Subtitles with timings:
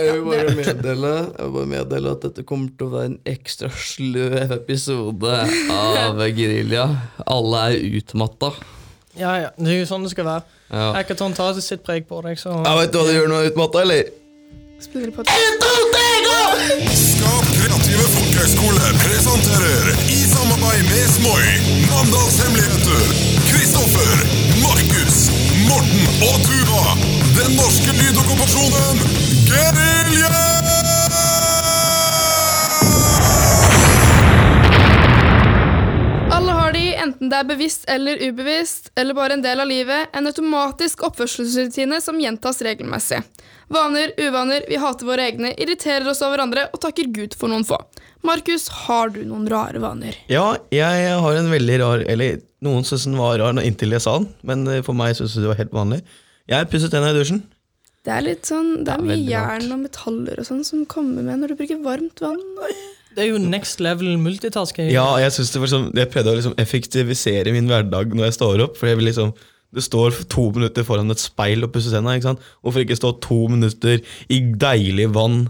[0.00, 3.18] Jeg vil bare meddele, jeg vil bare meddele at dette kommer til å være en
[3.28, 5.34] ekstra sløv episode
[5.74, 6.86] av Gerilja.
[7.26, 8.52] Alle er utmatta.
[9.18, 9.50] Ja, ja.
[9.58, 10.46] Det er jo sånn det skal være.
[10.70, 10.90] Ja.
[10.96, 13.42] Hackathon tar sitt preg på deg, så Jeg vet du hva du gjør når du
[13.42, 14.16] er utmatta, eller?
[14.80, 15.24] Spiller på
[16.96, 21.44] Skap kreative folkehøgskole presenterer i samarbeid med Smoi
[21.90, 23.04] Mandals hemmeligheter.
[23.50, 24.24] Kristoffer,
[24.64, 25.20] Markus,
[25.68, 26.96] Morten og Tuva.
[27.36, 29.06] Den norske lydokkupasjonen
[29.50, 29.89] Gerilja!
[37.30, 42.00] Enten det er bevisst eller ubevisst, eller bare en del av livet, en automatisk oppførselsrutine
[42.00, 43.22] som gjentas regelmessig.
[43.68, 47.64] Vaner, uvaner, vi hater våre egne, irriterer oss over andre og takker Gud for noen
[47.64, 47.78] få.
[48.22, 50.16] Markus, har du noen rare vaner?
[50.28, 54.18] Ja, jeg har en veldig rar Eller noen syntes den var rar inntil jeg sa
[54.18, 56.02] den, men eh, for meg syntes den det var helt vanlig.
[56.50, 57.44] Jeg pusset tennene i dusjen.
[58.04, 60.84] Det er litt sånn, det er Ja, mye veldig jern og metaller og sånn som
[60.88, 62.42] kommer med når du bruker varmt vann.
[63.16, 64.90] Det er jo next level multitasking.
[64.92, 68.36] Ja, jeg synes det var sånn Jeg prøvde å liksom effektivisere min hverdag når jeg
[68.38, 68.76] står opp.
[68.78, 69.32] For jeg vil liksom
[69.74, 72.16] Det står to minutter foran et speil og pusser tenna.
[72.18, 72.36] ikke?
[72.62, 75.44] Hvorfor ikke stå to minutter i deilig vann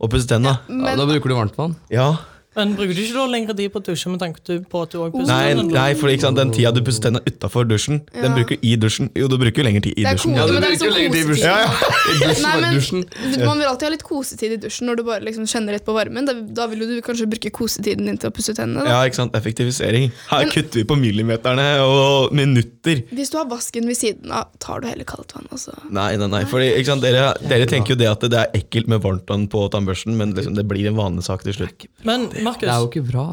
[0.00, 0.58] og pusse tenna?
[0.68, 1.76] Ja, Men da bruker du varmtvann.
[1.92, 2.16] Ja.
[2.56, 4.98] Men bruker du ikke da lengre tid på å dusje med tanke på at du
[4.98, 5.74] også pusser Nei, tennene?
[5.76, 8.74] nei, for ikke sant, den tida du pusser tennene utafor dusjen, den bruker du i
[8.80, 9.10] dusjen.
[9.18, 10.36] Jo, du bruker jo lengre tid i Det er dusjen.
[10.36, 11.44] Ja, men det er i kosetid.
[11.44, 11.92] Ja, ja.
[12.12, 13.04] I dusjen, Nei, bare men dusjen.
[13.44, 15.94] Man vil alltid ha litt kosetid i dusjen når du bare liksom kjenner litt på
[15.96, 16.28] varmen.
[16.28, 18.86] Da, da vil jo du kanskje bruke kosetiden din til å pusse tennene.
[18.86, 18.96] Da.
[18.96, 20.08] Ja, ikke sant, Effektivisering.
[20.30, 23.02] Her kutter vi på millimeterne og minutter.
[23.12, 25.48] Hvis du har vasken ved siden av, tar du heller kaldt vann.
[25.52, 25.74] Altså.
[25.90, 28.90] Nei, nei, nei, fordi, ikke sant, dere, dere tenker jo det at det er ekkelt
[28.90, 31.86] med varmtvann på tannbørsten, men liksom, det blir en vanesak til slutt.
[32.06, 32.28] Men
[32.60, 33.26] Det er jo ikke bra.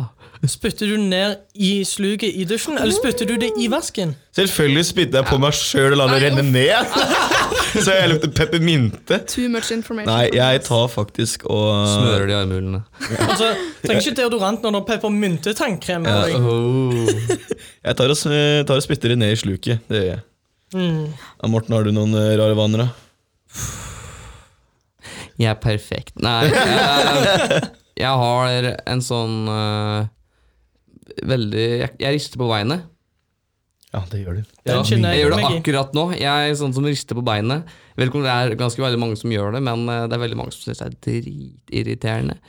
[0.50, 4.16] spytter du ned i sluket i dusjen, eller spytter du det i vasken?
[4.36, 6.98] Selvfølgelig spytter jeg på meg sjøl og lar det renne ned.
[7.86, 9.18] Så jeg lukter peppermynte.
[9.30, 10.10] Too much information.
[10.12, 12.84] Nei, jeg tar faktisk og Smører de armhulene.
[13.18, 16.10] Altså, Trenger ikke deodorant når du har peppermyntetannkrem.
[16.10, 16.26] Ja.
[16.34, 16.44] Ja.
[16.54, 16.94] Oh.
[17.84, 18.18] Jeg tar og,
[18.68, 19.82] tar og spytter det ned i sluket.
[19.90, 20.22] Det gjør jeg.
[20.74, 21.50] Mm.
[21.52, 22.88] Morten, har du noen eh, rare vaner, da?
[25.40, 26.14] Jeg er perfekt.
[26.22, 27.62] Nei, jeg,
[28.00, 30.10] jeg har en sånn uh,
[31.24, 32.88] Veldig jeg, jeg rister på beinet.
[33.94, 34.54] Ja, det gjør du.
[34.66, 36.08] Ja, jeg jeg gjør det akkurat nå.
[36.18, 37.70] Jeg er sånn som rister på beinet.
[37.94, 40.56] Om det er ganske veldig mange som gjør det, men øh, det er veldig mange
[40.56, 42.40] som syns det er dritirriterende.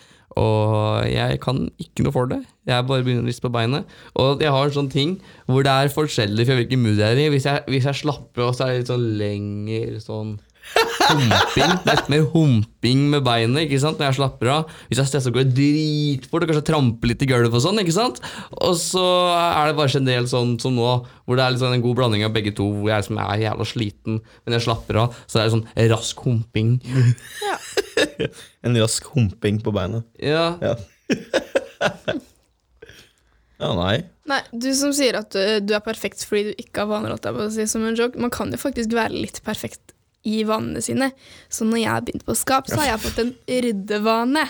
[0.40, 2.40] Og jeg kan ikke noe for det.
[2.66, 3.92] Jeg bare begynner å riste på beinet.
[4.18, 7.20] Og jeg har en sånn ting hvor det er forskjellig fra hvilken mood jeg er
[7.26, 7.28] i.
[7.34, 10.34] Hvis jeg, hvis jeg slapper av, så er det litt sånn lenger sånn
[10.74, 11.72] humping.
[11.86, 13.98] Litt mer humping med beinet ikke sant?
[14.00, 14.72] når jeg slapper av.
[14.88, 17.54] Hvis jeg stresser, går jeg dritfort og kanskje tramper litt i gulvet.
[17.54, 18.20] Og sånn, ikke sant?
[18.58, 19.04] Og så
[19.36, 20.88] er det bare generelt sånn som nå,
[21.24, 22.66] hvor det er sånn en god blanding av begge to.
[22.80, 25.18] Hvor jeg liksom er jævla sliten, men jeg slapper av.
[25.28, 26.76] Så det er sånn rask humping.
[28.64, 30.06] En rask humping på beinet.
[30.18, 30.74] Ja, Ja.
[33.60, 33.96] ja, nei.
[34.28, 37.14] Nei, Du som sier at du, du er perfekt fordi du ikke har vaner,
[37.54, 38.18] si, som en joke.
[38.20, 39.93] Man kan jo faktisk være litt perfekt
[40.24, 41.10] i vanene sine.
[41.52, 44.46] Så når jeg har begynt på skap, så har jeg fått en ryddevane.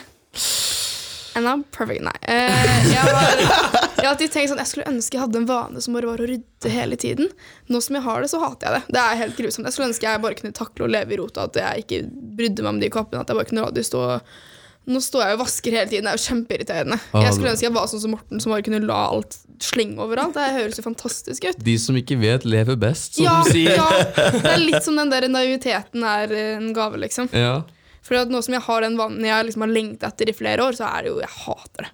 [1.34, 2.04] And I'm perfect.
[2.06, 2.14] Nei.
[2.22, 3.40] Eh, jeg, har,
[3.98, 6.28] jeg alltid tenkt sånn Jeg skulle ønske jeg hadde en vane som bare var å
[6.30, 7.30] rydde hele tiden.
[7.66, 8.94] Nå som jeg har det, så hater jeg det.
[8.94, 9.66] Det er helt grusomt.
[9.66, 12.02] Jeg skulle ønske jeg bare kunne takle å leve i rota, at jeg ikke
[12.38, 13.24] brydde meg om de koppene.
[13.24, 14.04] At jeg bare kunne la de stå
[14.84, 16.04] Nå står jeg og vasker hele tiden.
[16.04, 16.98] Det er jo kjempeirriterende.
[17.24, 20.36] Jeg skulle ønske jeg var sånn som Morten, som bare kunne la alt slenge overalt.
[20.36, 21.62] Det høres jo fantastisk ut.
[21.64, 23.78] De som ikke vet, lever best, som Ja, de sier.
[23.78, 23.88] ja,
[24.34, 27.30] det er litt som den der naiviteten er en gave, liksom.
[27.32, 27.62] Ja.
[28.04, 30.76] For nå som jeg har den vanen jeg liksom har lengta etter i flere år,
[30.76, 31.92] så er det jo Jeg hater det.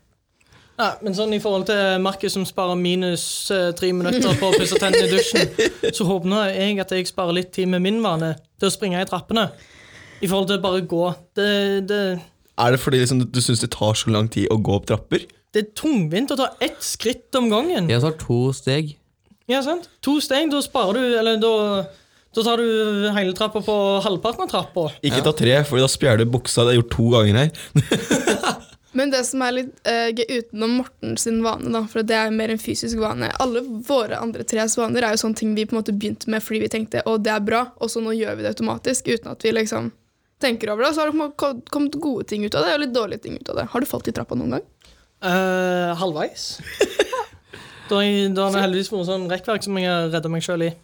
[0.80, 3.22] Ja, men sånn i forhold til Markus som sparer minus
[3.52, 5.50] eh, tre minutter på å pusse tennene i dusjen,
[5.92, 9.08] så håper jeg at jeg sparer litt tid med min vane til å springe i
[9.08, 9.50] trappene.
[10.24, 11.02] I forhold til bare gå.
[11.36, 11.50] Det,
[11.88, 12.00] det,
[12.60, 15.26] Er det fordi liksom, du syns det tar så lang tid å gå opp trapper?
[15.54, 17.90] det er tungvint å ta ett skritt om gangen.
[17.90, 18.94] Jeg tar to steg.
[19.50, 19.88] Ja, sant?
[20.06, 21.54] To steg, da sparer du Eller da,
[22.36, 24.88] da tar du hele trappa på halvparten av trappa.
[25.02, 26.66] Ikke ta tre, for da spjæler du buksa.
[26.66, 27.54] Det er gjort to ganger her.
[28.98, 32.32] Men det som er litt uh, gøy utenom Morten sin vane, da, for det er
[32.34, 35.76] mer en fysisk vane Alle våre andre tres vaner er jo sånne ting vi på
[35.76, 38.40] en måte begynte med fordi vi tenkte å det er bra, og så nå gjør
[38.40, 39.92] vi det automatisk uten at vi liksom
[40.40, 40.94] tenker over det.
[40.96, 41.30] Så har det
[41.70, 43.66] kommet gode ting ut av det, og litt dårlige ting ut av det.
[43.72, 44.66] Har du falt i trappa noen gang?
[45.24, 46.48] Uh, halvveis.
[47.90, 50.44] Da har jeg- da har det heldigvis vært sånn rekkverk som jeg har redda meg
[50.46, 50.70] sjøl i.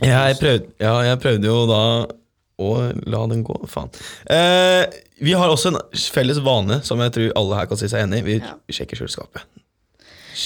[0.00, 1.78] Jeg prøvde, ja, jeg prøvde jo da
[2.62, 2.68] å
[3.10, 3.56] la den gå.
[3.70, 3.88] Faen.
[4.30, 4.84] Uh,
[5.18, 5.80] vi har også en
[6.14, 8.26] felles vane som jeg tror alle her kan si seg enig i.
[8.28, 8.54] Vi Ja.
[8.70, 9.42] sjekker kjøleskapet.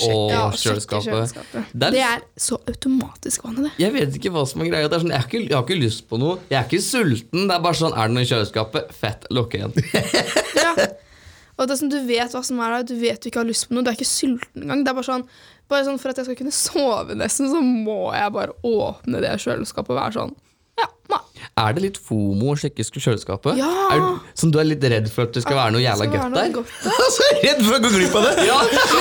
[0.08, 1.06] Og Ja, kjøleskapet.
[1.08, 1.70] kjøleskapet.
[1.72, 3.72] Det er Det er så automatisk vane, det.
[3.78, 4.88] Jeg vet ikke hva som er greia.
[4.88, 6.38] Det er sånn, jeg, har ikke, jeg har ikke lyst på noe.
[6.50, 7.46] Jeg er ikke sulten.
[7.48, 8.92] Det er bare sånn, er det noe i kjøleskapet?
[9.00, 9.74] Fett, lukke igjen.
[10.64, 10.74] Ja.
[11.56, 13.46] Og det er sånn, Du vet hva som er der, du vet du ikke har
[13.46, 13.84] lyst på noe.
[13.86, 14.80] Du er ikke sulten engang.
[14.82, 15.26] Det er bare sånn,
[15.70, 19.36] bare sånn For at jeg skal kunne sove, nesten, så må jeg bare åpne det
[19.44, 20.34] kjøleskapet og være sånn
[20.80, 21.20] Ja, nei.
[21.64, 23.58] Er det litt fomo å sjekke kjøleskapet?
[23.60, 23.68] Ja.
[23.94, 24.04] Er,
[24.38, 26.56] som du er litt redd for at det skal være noe jævla godt der?
[27.16, 28.48] Så redd for å gå glipp av det!
[28.48, 28.56] Ja,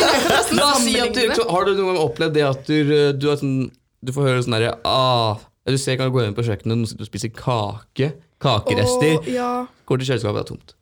[0.60, 1.42] La oss si at du.
[1.50, 3.58] Har du noen gang opplevd det at du, du, er sånn,
[4.06, 6.90] du får høre sånn herre ah, Du ser kan du gå inn på kjøkkenet, noen
[6.90, 8.14] sitter og spiser kake.
[8.44, 9.18] Kakerester.
[9.18, 9.50] Oh, ja,
[9.90, 10.76] Går til kjøleskapet, det er tomt.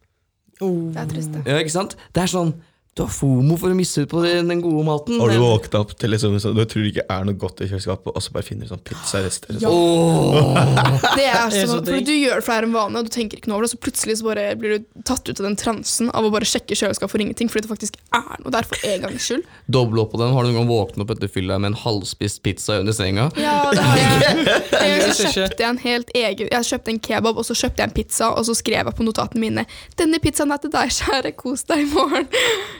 [0.60, 1.46] det er trist, det.
[1.46, 1.96] Ja, ikke sant?
[2.12, 2.56] Det er sånn
[2.92, 5.16] Du har fomo for å misse ut på den, den gode maten.
[5.22, 7.70] Har du våkna opp til liksom, så, du tror det ikke er noe godt i
[7.70, 9.62] kjøleskapet, og så bare finner du sånn pizzarester?
[9.64, 9.72] Ja.
[9.72, 10.90] Åh.
[11.16, 12.02] Det er sånn, digg.
[12.10, 13.72] du gjør det for det er en vane, og du tenker ikke noe over det,
[13.72, 16.76] så plutselig så bare blir du tatt ut av den transen av å bare sjekke
[16.76, 19.48] kjøleskapet for ingenting, fordi det faktisk er noe der for en gangs skyld.
[19.72, 20.36] Doble opp på den.
[20.36, 23.30] Har du noen gang våknet opp etter fylla med en halvspist pizza under senga?
[23.40, 24.46] Ja, det har jeg.
[24.90, 27.94] jeg så kjøpte jeg en helt egen Jeg kjøpte en kebab, og så kjøpte jeg
[27.94, 31.36] en pizza, og så skrev jeg på notatene mine 'Denne pizzaen er til deg, kjære.
[31.40, 32.28] Kos deg i morgen.'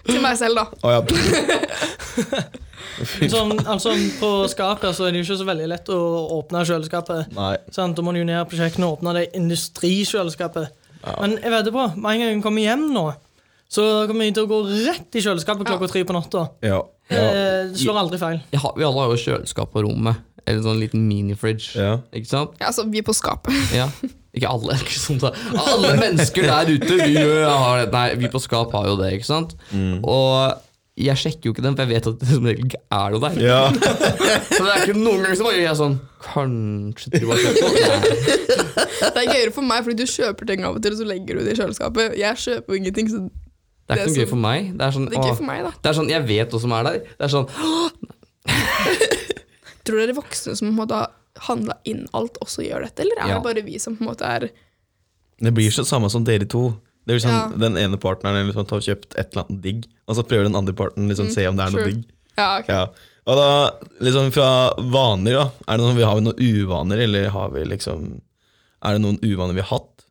[0.08, 0.66] Til meg selv, da.
[0.82, 1.02] Oh, ja.
[3.32, 5.98] Sånn, altså, på skapet så er det jo ikke så veldig lett å
[6.38, 7.32] åpne kjøleskapet.
[7.38, 7.56] Nei.
[7.74, 7.96] Sant?
[7.98, 10.72] Da må du jo ned på kjøkkenet og åpne det industrikjøleskapet.
[11.18, 13.06] Men jeg vet det på, med en gang jeg kommer hjem nå,
[13.72, 16.46] så kommer jeg til å gå rett i kjøleskapet klokka tre på natta.
[16.66, 16.82] Ja.
[17.10, 17.22] ja.
[17.24, 18.42] Eh, Det slår aldri feil.
[18.52, 20.28] Vi alle har jo kjøleskap på rommet.
[20.42, 21.76] Eller sånn liten mini-fridge.
[21.78, 21.94] Ja.
[22.18, 22.58] Ikke sant?
[22.60, 23.56] Ja, altså, vi er på skapet.
[23.78, 23.88] Ja.
[24.34, 24.76] Ikke alle.
[24.82, 25.32] Ikke da.
[25.68, 26.98] Alle mennesker der ute.
[27.06, 29.56] Vi, har, nei, vi på skap har jo det, ikke sant?
[30.04, 30.54] Og
[31.02, 33.22] jeg sjekker jo ikke den, for jeg vet at det som regel ikke er noe
[33.24, 33.38] der.
[33.42, 33.62] ja.
[34.56, 37.62] Så det er ikke noen ganger som bare er jeg sånn Kanskje du har kjøpt
[37.64, 37.72] noe?
[39.16, 41.40] Det er gøyere for meg, fordi du kjøper ting av og til, og så legger
[41.40, 42.14] du det i kjøleskapet.
[42.20, 44.68] Jeg kjøper jo ingenting, så Det er ikke noe gøy sånn- for meg.
[44.78, 45.72] Det er sånn, det er gøy for meg, da.
[45.82, 47.00] det er sånn Jeg vet hva som er der.
[47.18, 47.48] Det er sånn
[49.82, 53.36] Tror dere voksne som må har handla inn alt, også gjør dette, eller er Ja.
[53.40, 54.50] det bare vi som på en måte er
[55.42, 56.78] Det blir så samme som dere to.
[57.08, 57.58] Det er jo sånn, Ja.
[57.58, 60.74] Den ene partneren liksom, har kjøpt et eller annet digg, og så prøver den andre
[60.74, 62.04] parten liksom, se om det er noe digg.
[62.38, 62.76] Ja, okay.
[62.76, 62.86] Ja.
[63.28, 65.52] Og da, liksom fra vaner, da.
[65.68, 68.22] Er det noen, vi har vi noen uvaner, eller har vi liksom
[68.84, 70.06] Er det noen uvaner vi har hatt?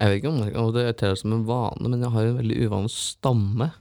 [0.00, 2.36] Jeg vet ikke om det, om det teller som en vane, men jeg har en
[2.38, 3.72] veldig uvane stamme.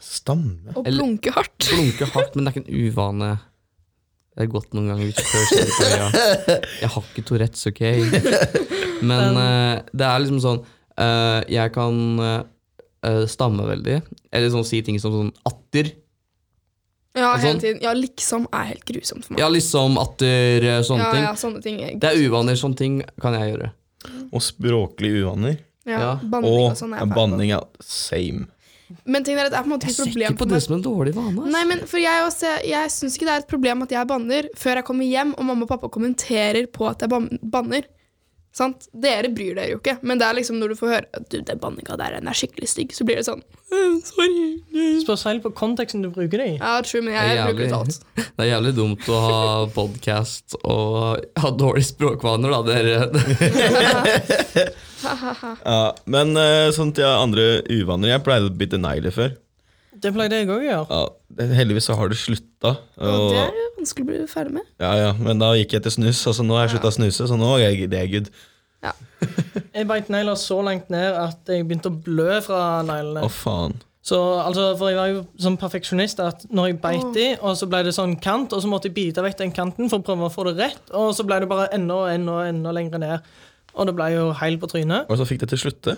[0.00, 0.74] Stamme?
[0.76, 1.58] Og Eller- blunke hardt.
[1.58, 3.40] Blunke hardt, men det er ikke en uvane.
[4.36, 6.06] Det er godt noen ganger før på øya.
[6.82, 7.80] Jeg har ikke Tourettes, ok?
[9.08, 10.58] Men uh, det er liksom sånn
[11.00, 14.02] uh, Jeg kan uh, stamme veldig.
[14.28, 15.88] Eller sånn si ting som sånn atter.
[17.16, 17.46] Ja, sånn.
[17.46, 17.80] hele tiden.
[17.80, 19.40] Ja, liksom er helt grusomt for meg.
[19.40, 21.24] Ja, liksom atter, sånne ja, ting.
[21.24, 21.80] ja, sånne ting.
[21.80, 23.70] er- Det er uvaner, sånne ting kan jeg gjøre.
[24.36, 25.56] Og språklige uvaner?
[25.86, 26.12] Ja, ja.
[26.20, 27.62] Banning og, Og sånn er jeg banning, ja.
[27.80, 28.50] Same.
[29.04, 30.48] Men ting er at det er på en måte Jeg ikke et problem ikke på
[30.52, 31.46] det som en dårlig vane.
[31.50, 34.48] Nei, men for Jeg, også, jeg syns ikke det er et problem at jeg banner
[34.58, 37.88] før jeg kommer hjem og mamma og pappa kommenterer på at jeg banner.
[38.56, 38.86] Sant?
[38.96, 41.42] Dere bryr dere jo ikke, men det er liksom når du får høre at du,
[41.44, 44.46] den banninga der den er skikkelig stygg, så blir det sånn «Øh, Sorry.
[45.02, 46.56] Spørs helt på konteksten du bruker det i.
[46.56, 47.98] Ja, true, men Det jeg er bruker det alt.
[48.36, 49.40] Det er jævlig dumt å ha
[49.74, 52.96] podkast og ha dårlige språkvaner, da, dere.
[55.06, 59.34] Ja, men uh, sånn til andre uvaner Jeg pleide å bite negler før.
[60.02, 60.86] Det pleide jeg òg å gjøre.
[60.90, 62.74] Ja, heldigvis så har det slutta.
[63.00, 64.66] Og det er jo vanskelig å bli ferdig med.
[64.82, 66.20] ja, ja, men da gikk jeg til snus.
[66.28, 68.28] Altså, nå har jeg slutta å snuse, så nå er jeg, det er good.
[69.76, 73.24] Jeg beit negler så langt ned at jeg begynte å blø fra neglene.
[73.26, 73.74] Å, faen.
[74.06, 77.66] Så, altså, for jeg var jo sånn perfeksjonist at når jeg beit i, og så
[77.68, 80.28] ble det sånn kant, og så måtte jeg bite vekk den kanten for å prøve
[80.28, 83.26] å få det rett, og så ble det bare enda og enda, enda lengre ned.
[83.74, 85.10] Og det ble jo heil på trynet.
[85.10, 85.96] Og så fikk det til å slutte?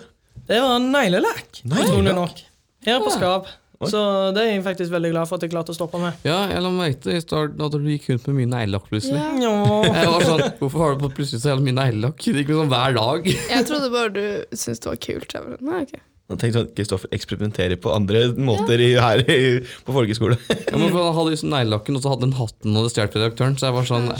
[0.49, 1.91] Det var neglelakk, Neglelakk?
[1.93, 2.41] utrolig nok.
[2.89, 3.17] Her på Ja.
[3.19, 3.51] skap.
[3.79, 3.87] Oi.
[3.87, 3.99] Så
[4.35, 6.17] det er jeg faktisk veldig glad for at jeg klarte å stoppe med.
[6.27, 9.15] Ja, jeg la merke til i starten at du gikk rundt med mye neglelakk plutselig.
[9.15, 9.29] Ja.
[9.39, 9.77] Ja.
[10.01, 12.19] Jeg var sånn, Hvorfor har du på plutselig så jævlig mye neglelakk?
[12.19, 13.29] Det gikk liksom hver dag.
[13.55, 14.21] Jeg trodde bare du
[14.51, 15.35] syntes det var kult.
[15.37, 15.95] Jeg bare, nei, ok.
[16.29, 19.39] Jeg tenkte sånn, Kristoffer eksperimenterer på andre måter i, her i,
[19.87, 20.35] på folkeskole.
[20.51, 23.15] Ja, men for Han hadde liksom neglelakken, og så hadde han hatten og det stjålet
[23.15, 23.55] redaktøren.
[23.57, 24.11] Så jeg var sånn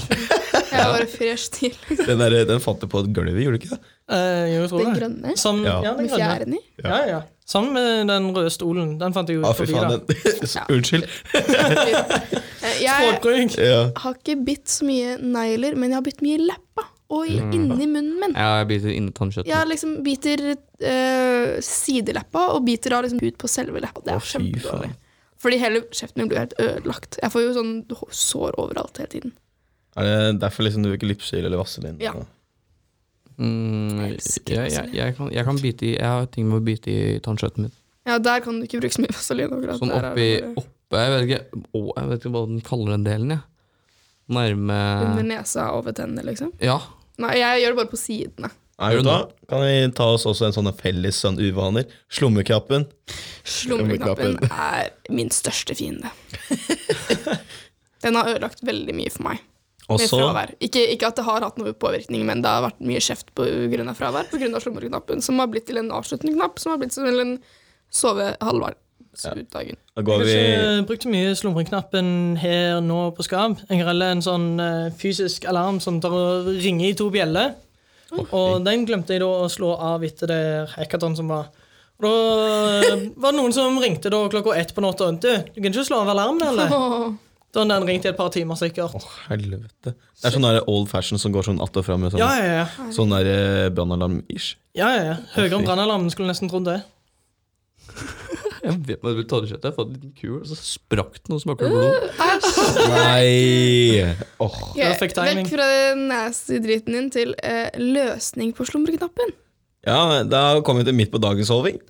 [0.79, 1.75] Jeg var bare fresh stil.
[2.07, 3.81] Den, der, den fant du på gulvet, gjorde du ikke det?
[4.09, 5.01] Eh, jo, jeg tror Den det.
[5.01, 5.75] grønne Sammen, Ja.
[5.85, 6.23] ja, den med grønne.
[6.23, 6.61] fjæren i.
[6.83, 7.19] Ja, ja.
[7.49, 8.95] Sammen med den røde stolen.
[9.01, 9.89] Den fant jeg jo Ah, fy forbi faen.
[9.89, 9.97] da.
[9.97, 11.05] Den, unnskyld.
[11.33, 13.57] Eh, Jeg Språkbruk.
[13.57, 13.81] Ja.
[14.03, 16.85] har ikke bitt så mye negler, men jeg har bitt mye i leppa.
[17.09, 18.33] Og i- inni munnen min.
[18.37, 19.47] Ja, jeg biter inni tannkjøttet.
[19.49, 24.03] Jeg liksom biter eh, sideleppa og biter da liksom ut på selve leppa.
[24.05, 24.91] Det Å, er fy kjempedårlig.
[24.91, 24.95] faen.
[25.39, 27.17] Fordi hele kjeften min blir helt ødelagt.
[27.23, 27.73] Jeg får jo sånn
[28.11, 29.33] sår overalt hele tiden.
[29.97, 31.97] Er det derfor liksom du bruker lipsyl eller vaselin?
[32.03, 32.13] Ja.
[33.39, 34.19] Mm, Jeg
[34.51, 37.65] jeg, jeg, kan, jeg kan bite i Jeg har ting med å bite i tannskjøtten
[37.67, 37.71] min.
[38.07, 39.53] Ja, der kan du ikke bruke så mye vaselin.
[39.55, 39.79] akkurat.
[39.79, 43.03] Sånn oppi, det bare- Jeg vet ikke, å, jeg vet ikke hva den kaller den
[43.05, 43.41] delen, jeg.
[44.29, 44.79] Nærme
[45.09, 46.51] Under nesa over tennene, liksom.
[46.61, 46.79] Ja.
[47.17, 48.51] Nei, jeg gjør det bare på sidene.
[48.79, 49.15] Nei, da?
[49.49, 51.83] Kan vi ta oss også en sånn felles sånn uvaner?
[52.09, 52.85] Slumreknappen.
[53.43, 56.11] Slumreknappen er min største fiende.
[58.03, 59.41] Den har ødelagt veldig mye for meg.
[59.89, 60.51] Og Med fravær.
[60.61, 63.95] Ikke, ikke at det har hatt noe påvirkning, men det har vært mye kjeft av
[63.97, 64.29] fravær.
[64.29, 67.39] Av slumreknappen, som har blitt til en avsluttende knapp, som har blitt til en
[67.89, 68.77] sove halvveis
[69.25, 69.77] ut dagen.
[69.95, 73.57] da Jeg går har vi ikke brukt mye slumreknappen her nå på Skab.
[73.69, 77.55] Jeg har en sånn uh, fysisk alarm som tar og ringer i to bjeller.
[78.29, 80.43] Og den glemte jeg da å slå av etter det
[80.75, 81.49] hackathon som var.
[81.99, 82.13] Og da
[82.87, 85.11] eh, var det noen som ringte da klokka ett på natta.
[85.11, 86.73] Du, du kan ikke slå av alarmen, eller?
[86.73, 87.09] Åh.
[87.49, 88.93] Da hadde den ringt i et par timer sikkert.
[88.93, 89.95] Åh, Helvete.
[89.95, 92.51] Det er sånn der old fashion som går sånn att og fram sånn, Ja, ja,
[92.61, 92.89] ja.
[92.93, 94.51] sånn der eh, brannalarm-ish.
[94.77, 95.15] ja, ja, ja.
[95.33, 96.81] Høyere enn brannalarmen, skulle nesten trodd det.
[98.59, 99.65] Jeg vet hva du tar kjøttet.
[99.69, 102.09] Jeg fant fått en liten kul, og så sprakk den og smakte blod.
[102.91, 104.03] Nei!
[104.37, 104.57] Åh.
[104.69, 105.45] Ok, Perfect timing.
[105.47, 109.31] Vekk fra den nasty driten din til eh, løsning på slumreknappen.
[109.87, 111.77] Ja, da kom vi til midt på dagens soving.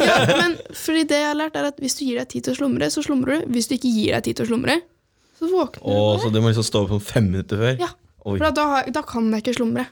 [0.00, 2.54] Ja, men fordi det jeg har lært, er at hvis du gir deg tid til
[2.54, 3.50] å slumre, så slumrer du.
[3.54, 4.76] Hvis du ikke gir deg tid til å slumre,
[5.38, 5.90] så våkner du.
[5.92, 7.74] Åh, så du må liksom stå opp sånn fem minutter før?
[7.82, 7.90] Ja.
[8.28, 8.34] Oi.
[8.36, 9.86] For da, da kan jeg ikke slumre.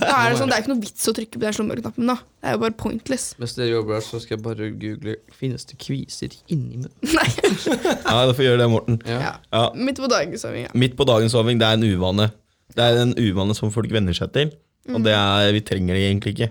[0.00, 2.08] Da er det sånn, det er ikke noe vits å trykke på den slumreknappen.
[2.10, 3.26] da Det er jo bare pointless.
[3.38, 6.94] Mens dere jobber her, så skal jeg bare google Finnes det kviser inni munnen.
[7.14, 7.28] Nei,
[7.70, 8.98] Ja, da får vi gjøre det, Morten.
[9.06, 9.20] Ja.
[9.28, 9.32] ja.
[9.54, 9.62] Ja.
[9.78, 10.66] Midt på dagens soving.
[10.66, 10.72] ja.
[10.74, 12.30] Midt på dagens soving, det er en uvane.
[12.74, 14.50] Det er en uvane som folk venner seg til.
[14.88, 16.50] Og det er, vi trenger det egentlig ikke.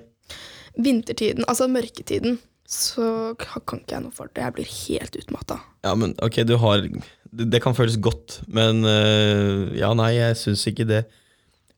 [0.80, 2.38] Vintertiden, altså mørketiden,
[2.70, 4.44] så kan ikke jeg noe for det.
[4.46, 5.58] Jeg blir helt utmatta.
[5.84, 10.38] Ja, men ok, du har Det, det kan føles godt, men øh, ja, nei, jeg
[10.38, 11.04] syns ikke det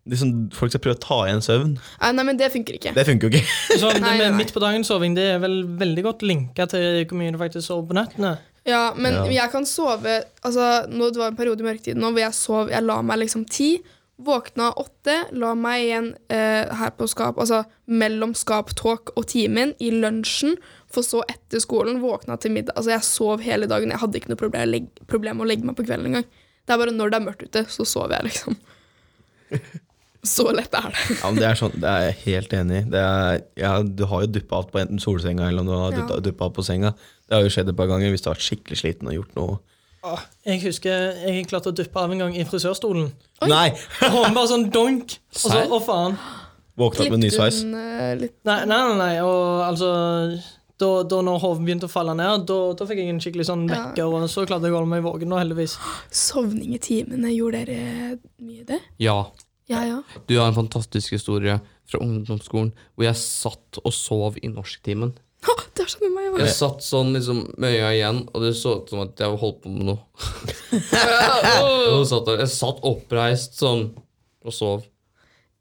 [0.08, 1.74] liksom, Folk skal prøve å ta igjen søvn.
[2.02, 2.94] Nei, nei, men det funker ikke.
[2.96, 3.48] Det funker jo ikke.
[3.82, 7.20] Så det Nei, nei, midt på dagen-soving det er vel veldig godt linka til hvor
[7.20, 8.36] mye du faktisk sover på nettene.
[8.68, 9.26] Ja, men Ja.
[9.42, 12.70] jeg kan sove Altså, nå det var en periode i mørketiden nå hvor jeg sov
[12.70, 13.72] Jeg la meg liksom ti,
[14.26, 19.90] våkna åtte, la meg igjen eh, her på skap, altså mellom skaptåk og timen, i
[19.92, 20.56] lunsjen,
[20.92, 22.76] for så etter skolen, våkna til middag.
[22.78, 23.92] Altså, jeg sov hele dagen.
[23.94, 26.28] Jeg hadde ikke noe problem, legg, problem med å legge meg på kvelden engang.
[26.68, 28.58] Det er bare når det er mørkt ute, så sover jeg, liksom.
[30.22, 31.00] Så lett er det.
[31.18, 33.02] Ja, men Det er sånn, det er jeg helt enig i.
[33.58, 36.20] Ja, du har jo duppa av på enten solsenga eller om du har Ja.
[36.22, 36.92] duppa- av på senga.
[37.26, 39.34] Det har jo skjedd et par ganger hvis du har vært skikkelig sliten og gjort
[39.40, 39.58] noe.
[40.48, 43.12] Jeg husker jeg klarte å duppe av en gang i frisørstolen.
[43.44, 43.50] Oi.
[43.52, 43.68] Nei!
[44.16, 45.18] Hånden bare sånn donk.
[45.36, 46.18] Og så, å faen.
[46.82, 47.62] Våkna opp med ny sveis.
[47.68, 49.14] eh, Nei, nei, nei, nei.
[49.22, 49.92] Og altså
[50.82, 53.68] da, da når hodet begynte å falle ned, da, da fikk jeg en skikkelig sånn
[53.70, 53.84] Ja.
[53.92, 55.76] vekker, og så klarte jeg å holde meg våken, da, heldigvis.
[56.10, 57.30] Sovning i timene.
[57.36, 58.80] Gjorde dere mye det?
[59.04, 59.20] Ja.
[59.70, 60.00] Ja, ja.
[60.28, 65.14] Du har en fantastisk historie fra ungdomsskolen hvor jeg satt og sov i norsktimen.
[65.42, 66.42] Det er sånn med meg.
[66.44, 69.64] Jeg satt sånn liksom med øya igjen, og det så ut som at jeg holdt
[69.64, 70.00] på med noe.
[70.72, 72.04] Ja.
[72.08, 73.88] Satt jeg, jeg satt oppreist sånn
[74.46, 74.86] og sov.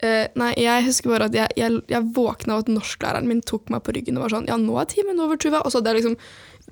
[0.01, 3.69] Eh, nei, jeg husker bare at jeg, jeg, jeg våkna av at norsklæreren min tok
[3.73, 5.61] meg på ryggen og var sånn Ja, nå er timen over, Tuva.
[5.61, 6.17] Og så hadde jeg liksom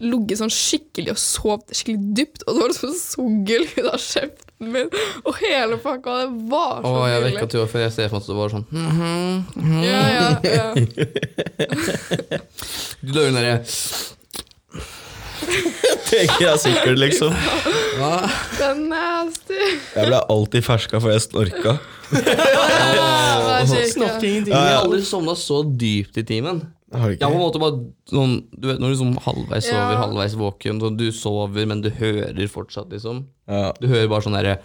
[0.02, 4.66] ligget sånn skikkelig og sovet skikkelig dypt, og det var liksom sugel ut av kjeften
[4.74, 4.88] min,
[5.22, 6.10] og hele pakka.
[6.24, 7.34] Det var så Åh, jeg hyggelig.
[7.38, 9.36] vekka til før jeg ser for meg at det var sånn mhm,
[9.86, 10.28] Ja, ja,
[10.58, 10.68] ja.
[13.02, 13.58] Du la den derre
[16.08, 17.32] Tenker jeg sikkert, liksom.
[18.58, 19.54] Den nasty.
[19.94, 21.72] Jeg ble alltid ferska for jeg snorka.
[23.66, 24.52] Ja, ingenting.
[24.54, 24.64] ja.
[24.64, 26.62] Jeg har aldri sovna så dypt i timen.
[26.92, 29.92] Har Jeg har på en måte bare sånn Du vet når du liksom halvveis sover,
[29.92, 30.02] Ja.
[30.06, 30.78] halvveis våken.
[30.96, 33.26] Du sover, men du hører fortsatt, liksom.
[33.48, 33.72] Ja.
[33.80, 34.58] Du hører bare sånn derre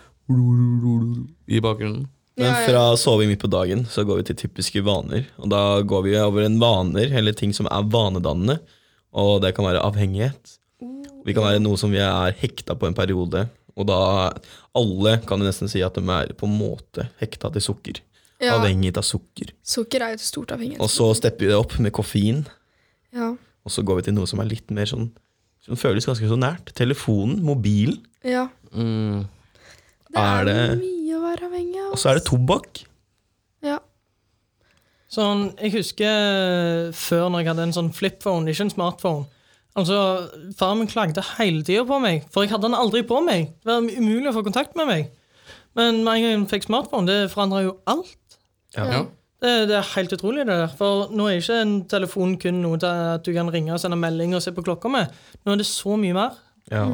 [1.48, 2.08] i bakgrunnen.
[2.36, 5.28] Men fra soving midt på dagen så går vi til typiske vaner.
[5.38, 8.60] Og da går vi over en vaner, eller ting som er vanedannende.
[9.14, 10.58] Og det kan være avhengighet.
[11.26, 13.50] Vi kan være noe som vi er hekta på en periode.
[13.78, 14.32] Og da
[14.76, 18.00] Alle kan jo nesten si at de er på en måte hekta til sukker.
[18.44, 18.58] Ja.
[18.60, 19.54] Avhengig av sukker.
[19.64, 20.80] Sukker er jo stort avhengig.
[20.84, 22.44] Og så stepper vi det opp med koffein.
[23.16, 23.30] Ja.
[23.64, 25.12] Og så går vi til noe som er litt mer sånn
[25.64, 26.74] Som føles ganske så nært.
[26.76, 28.02] Telefonen, mobilen.
[28.24, 28.50] ja.
[28.74, 29.24] Mm.
[30.14, 31.92] Det er, Er det- mye å være avhengig av.
[31.94, 32.84] Og så er det tobakk.
[33.64, 33.80] Ja.
[35.14, 39.26] Sånn, jeg husker før når jeg hadde en sånn flipphone, ikke en smartphone.
[39.78, 39.98] Altså,
[40.58, 43.48] Faren min klagde hele tida på meg, for jeg hadde den aldri på meg.
[43.64, 45.12] Det var umulig å få kontakt med meg.
[45.76, 48.18] Men med en gang jeg fikk smartphone, det forandra jo alt.
[48.76, 49.04] Ja.
[49.44, 50.72] Det, det er helt utrolig, det der.
[50.80, 54.00] For nå er ikke en telefon kun noe til at du kan ringe og sende
[54.00, 55.12] melding og se på klokka med.
[55.44, 56.38] Nå er det så mye mer.
[56.72, 56.86] Ja.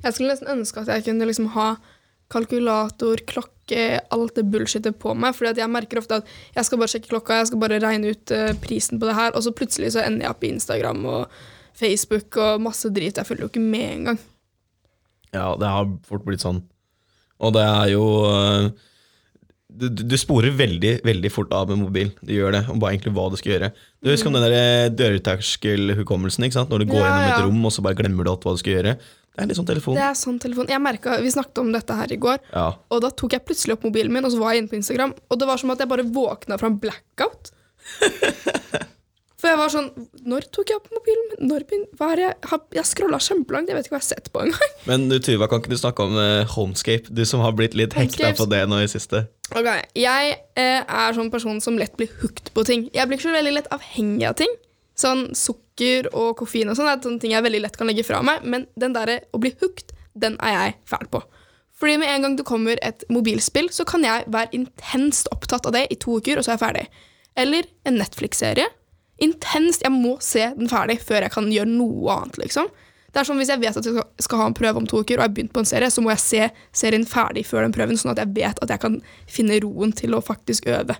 [0.00, 1.74] Jeg skulle nesten ønske at jeg kunne liksom ha
[2.32, 3.82] kalkulator, klokke,
[4.14, 5.36] alt det bullshitet på meg.
[5.36, 8.14] Fordi at jeg merker ofte at jeg skal bare sjekke klokka, jeg skal bare regne
[8.14, 11.04] ut eh, prisen på det her, og så plutselig så ender jeg opp i Instagram
[11.10, 11.36] og
[11.76, 13.20] Facebook og masse drit.
[13.20, 14.22] Jeg følger jo ikke med engang.
[15.34, 16.62] Ja, det har fort blitt sånn.
[17.44, 18.68] Og det er jo øh,
[19.74, 22.12] du, du sporer veldig veldig fort av med mobil.
[22.22, 23.72] Du gjør det, og bare egentlig hva du skal gjøre.
[24.04, 26.70] Du husker om den der dørterskelhukommelsen, ikke sant?
[26.72, 27.44] når du går Ja, gjennom et ja.
[27.48, 28.96] rom, og så bare glemmer du alt hva du skal gjøre.
[29.34, 29.96] Det er litt sånn telefon.
[29.98, 30.68] Det er sånn telefon.
[30.70, 32.68] Jeg merket, Vi snakket om dette her i går, Ja.
[32.90, 35.14] og da tok jeg plutselig opp mobilen min, og så var jeg inne på Instagram,
[35.30, 37.50] og det var som at jeg bare våkna fra en blackout.
[39.44, 39.90] For jeg var sånn
[40.24, 41.26] Når tok jeg opp mobilen?
[41.50, 41.64] Når
[41.98, 42.20] hva er?
[42.22, 44.72] Jeg har- Jeg scrolla kjempelangt, jeg vet ikke hva jeg har sett på engang.
[44.86, 47.12] Men du, Tuva, kan ikke du snakke om uh, Homescape?
[47.12, 49.26] Du som har blitt litt hekta på det nå i siste.
[49.54, 52.88] Ok, Jeg eh, er sånn person som lett blir hooked på ting.
[52.94, 54.50] Jeg blir ikke så veldig lett avhengig av ting.
[54.98, 58.20] Sånn Sukker og koffein og sånn er sånne ting jeg veldig lett kan legge fra
[58.26, 61.22] meg, men den derre å bli hooked, den er jeg fæl på.
[61.78, 65.74] Fordi med en gang det kommer et mobilspill, så kan jeg være intenst opptatt av
[65.74, 66.84] det i to uker, og så er jeg ferdig.
[67.38, 68.66] Eller en Netflix-serie.
[69.22, 69.82] Intenst.
[69.82, 72.70] Jeg må se den ferdig før jeg kan gjøre noe annet, liksom.
[73.14, 74.98] Det er sånn Hvis jeg vet at jeg skal- skal ha en prøve om to
[74.98, 77.62] uker, og jeg har begynt på en serie, så må jeg se serien ferdig før
[77.62, 80.96] den prøven, sånn at jeg vet at jeg kan finne roen til å faktisk øve.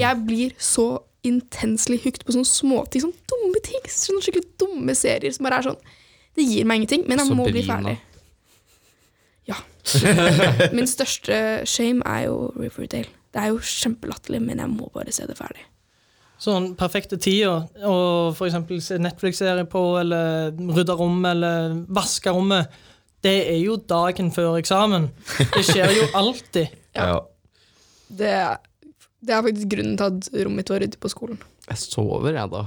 [0.00, 3.80] Jeg blir så intensely hooked på sånne småting, sånne dumme ting.
[3.86, 5.78] Sånne skikkelig dumme serier som bare er sånn
[6.36, 7.98] Det gir meg ingenting, men jeg må bli ferdig.
[9.46, 9.54] Ja.
[10.74, 11.36] Min største
[11.68, 13.06] shame er jo Riverdale.
[13.32, 15.62] Det er jo kjempelatterlig, men jeg må bare se det ferdig.
[16.44, 17.94] Sånn perfekte tida å
[18.36, 22.74] for eksempel se Netflix-serie på, eller rydde rom, eller vaske rommet,
[23.24, 25.08] det er jo dagen før eksamen.
[25.38, 26.80] Det skjer jo alltid.
[26.94, 27.16] Ja.
[28.06, 28.30] Det,
[29.18, 31.40] det er faktisk grunnen til at rommet mitt var ryddig på skolen.
[31.66, 32.60] Jeg sover, jeg, da.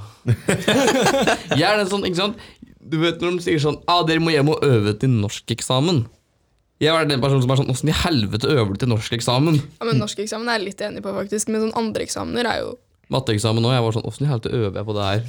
[1.61, 2.41] jeg er den sånn, ikke sant
[2.81, 6.01] Du vet når de sier sånn ah, 'Dere må hjem og øve til norskeksamen'.
[6.83, 9.61] Jeg er den personen som er sånn 'Åssen i helvete øver du til norskeksamen'?
[9.77, 11.53] Ja, men Norskeksamen er jeg litt enig på, faktisk.
[11.53, 12.75] Men sånn andre eksamener er jo
[13.13, 13.75] Matteeksamen òg.
[13.75, 15.27] Jeg var sånn 'Åssen i helvete øver jeg på det her'?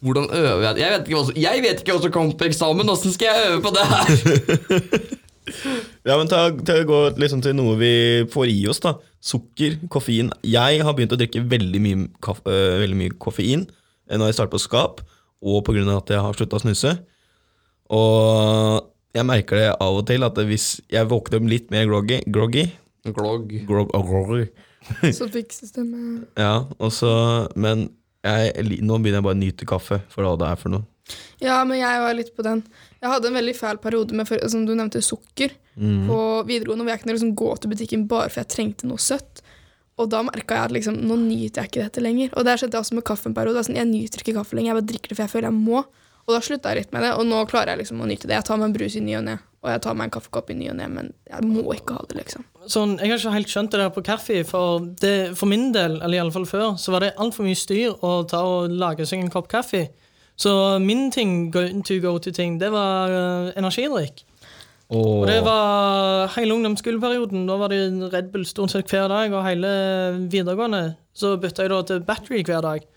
[0.00, 2.48] Hvordan øver jeg Jeg vet ikke hva som, jeg vet ikke hva som kommer på
[2.48, 2.88] eksamen!
[2.88, 5.16] Åssen skal jeg øve på det her?
[6.06, 7.92] Ja, men ta, ta, gå liksom til noe vi
[8.30, 8.94] får i oss, da.
[9.20, 10.30] Sukker, koffein.
[10.46, 14.38] Jeg har begynt å drikke veldig mye, kaffe, øh, veldig mye koffein eh, når jeg
[14.38, 15.02] starter på skap,
[15.40, 16.94] og av at jeg har slutta å snuse.
[17.90, 22.20] Og jeg merker det av og til at hvis jeg våkner opp litt mer groggy,
[22.30, 22.68] groggy,
[23.10, 23.48] Glog.
[23.66, 24.44] grog, oh,
[25.18, 27.10] Så fikk systemet Ja, og så
[27.58, 27.88] Men
[28.26, 30.84] jeg, nå begynner jeg bare å nyte kaffe for hva det er for noe.
[31.40, 32.60] Ja, men jeg var litt på den.
[33.00, 37.00] Jeg hadde en veldig fæl periode med, som du nevnte, sukker på videregående, hvor jeg
[37.00, 39.40] kunne liksom gå til butikken bare for jeg trengte noe søtt.
[40.00, 42.30] Og da merka jeg at liksom, nå nyter jeg ikke dette lenger.
[42.36, 43.60] Og der skjedde også med kaffe en periode.
[43.60, 45.58] Er Sånn, jeg nyter ikke kaffe lenger, jeg bare drikker det for jeg føler jeg
[45.60, 45.82] må.
[46.26, 48.36] Og da slutta jeg litt med det, og nå klarer jeg liksom å nyte det.
[48.36, 50.50] Jeg tar meg en brus i ny og ne, og jeg tar meg en kaffekopp
[50.52, 52.46] i ny og ne, men jeg må ikke ha det, liksom.
[52.64, 55.98] Sånn, jeg har ikke helt skjønt det der på kaffe, for, det, for min del,
[56.00, 59.04] eller i alle fall før, så var det altfor mye styr å ta og lage
[59.08, 59.90] seg en kopp kaffe.
[60.40, 64.24] Så min ting, go to go to-ting, det var uh, energidrikk.
[64.90, 67.44] Og det var hele ungdomsskoleperioden.
[67.46, 69.68] Da var det Red Bull stort sett hver dag, og hele
[70.32, 72.88] videregående så bytta jeg da til battery hver dag.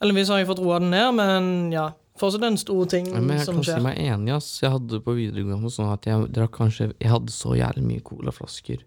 [0.00, 1.88] Heldigvis har jeg fått roa den ned, men ja,
[2.20, 4.52] fortsatt en stor ting Ja, men jeg som kan si meg enig, ass.
[4.62, 8.86] Jeg hadde på videregående sånn at jeg drakk kanskje Jeg hadde så jævlig mye colaflasker.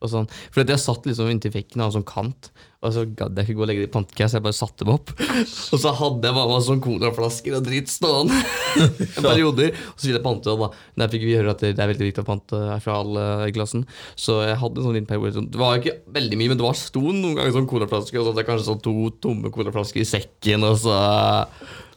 [0.00, 0.26] Og sånn.
[0.48, 2.46] For jeg satt liksom inntil veggen av en sånn kant,
[2.80, 4.94] og så gadd jeg ikke gå og legge det i pantekasse, jeg bare satte dem
[4.94, 5.10] opp.
[5.76, 8.38] Og så hadde jeg bare masse sånn colaflasker og dritt stående
[8.80, 9.74] en perioder.
[9.76, 10.68] Og så ville jeg pante og da.
[11.02, 13.84] Der fikk vi høre at det er veldig viktig å pante fra alle i klassen.
[14.16, 15.34] Så jeg hadde en sånn liten periode.
[15.36, 18.24] sånn- Det var ikke veldig mye, men det var sto noen ganger sånn colaflasker, og
[18.24, 20.96] så hadde jeg kanskje sånn to tomme colaflasker i sekken, og så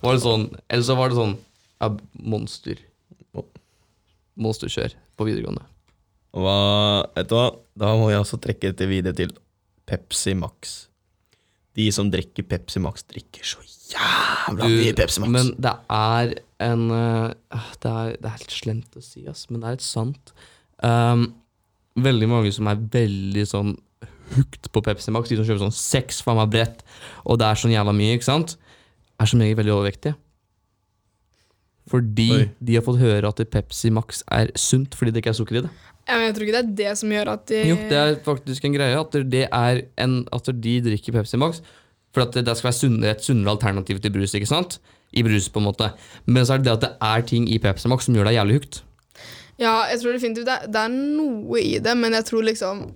[0.04, 1.38] var det sånn Eller så var det sånn
[1.84, 1.89] ja,
[2.24, 2.80] monster.
[4.39, 5.66] Monsterkjør på videregående.
[6.34, 6.56] Hva,
[7.13, 7.50] vet du hva?
[7.78, 9.34] Da må jeg også trekke dette videre til
[9.89, 10.74] Pepsi Max.
[11.78, 13.62] De som drikker Pepsi Max, drikker så
[13.94, 15.34] jævla Du, mye Pepsi Max.
[15.36, 16.34] Men det er
[16.66, 19.86] en eh, det, er, det er helt slemt å si, ass, men det er helt
[19.86, 20.34] sant.
[20.84, 21.28] Um,
[22.02, 23.76] veldig mange som er veldig sånn
[24.34, 26.82] hooked på Pepsi Max, de som kjøper sånn seks faen meg brett,
[27.28, 28.56] og det er sånn jævla mye, ikke sant,
[29.21, 30.15] er som regel veldig overvektige.
[31.91, 32.43] Fordi Oi.
[32.63, 35.63] de har fått høre at Pepsi Max er sunt fordi det ikke er sukker i
[35.65, 35.71] det.
[36.08, 38.17] Ja, men jeg tror ikke det er det som gjør at de Jo, det er
[38.23, 41.62] faktisk en greie at det er en, at de drikker Pepsi Max
[42.13, 44.78] for at det, det skal være sunnere, et sunnere alternativ til brus, ikke sant?
[45.13, 45.89] I brus, på en måte.
[46.26, 48.38] Men så er det det at det er ting i Pepsi Max som gjør deg
[48.38, 48.82] jævlig hooked.
[49.62, 52.88] Ja, jeg tror definitivt det, det er noe i det, men jeg tror liksom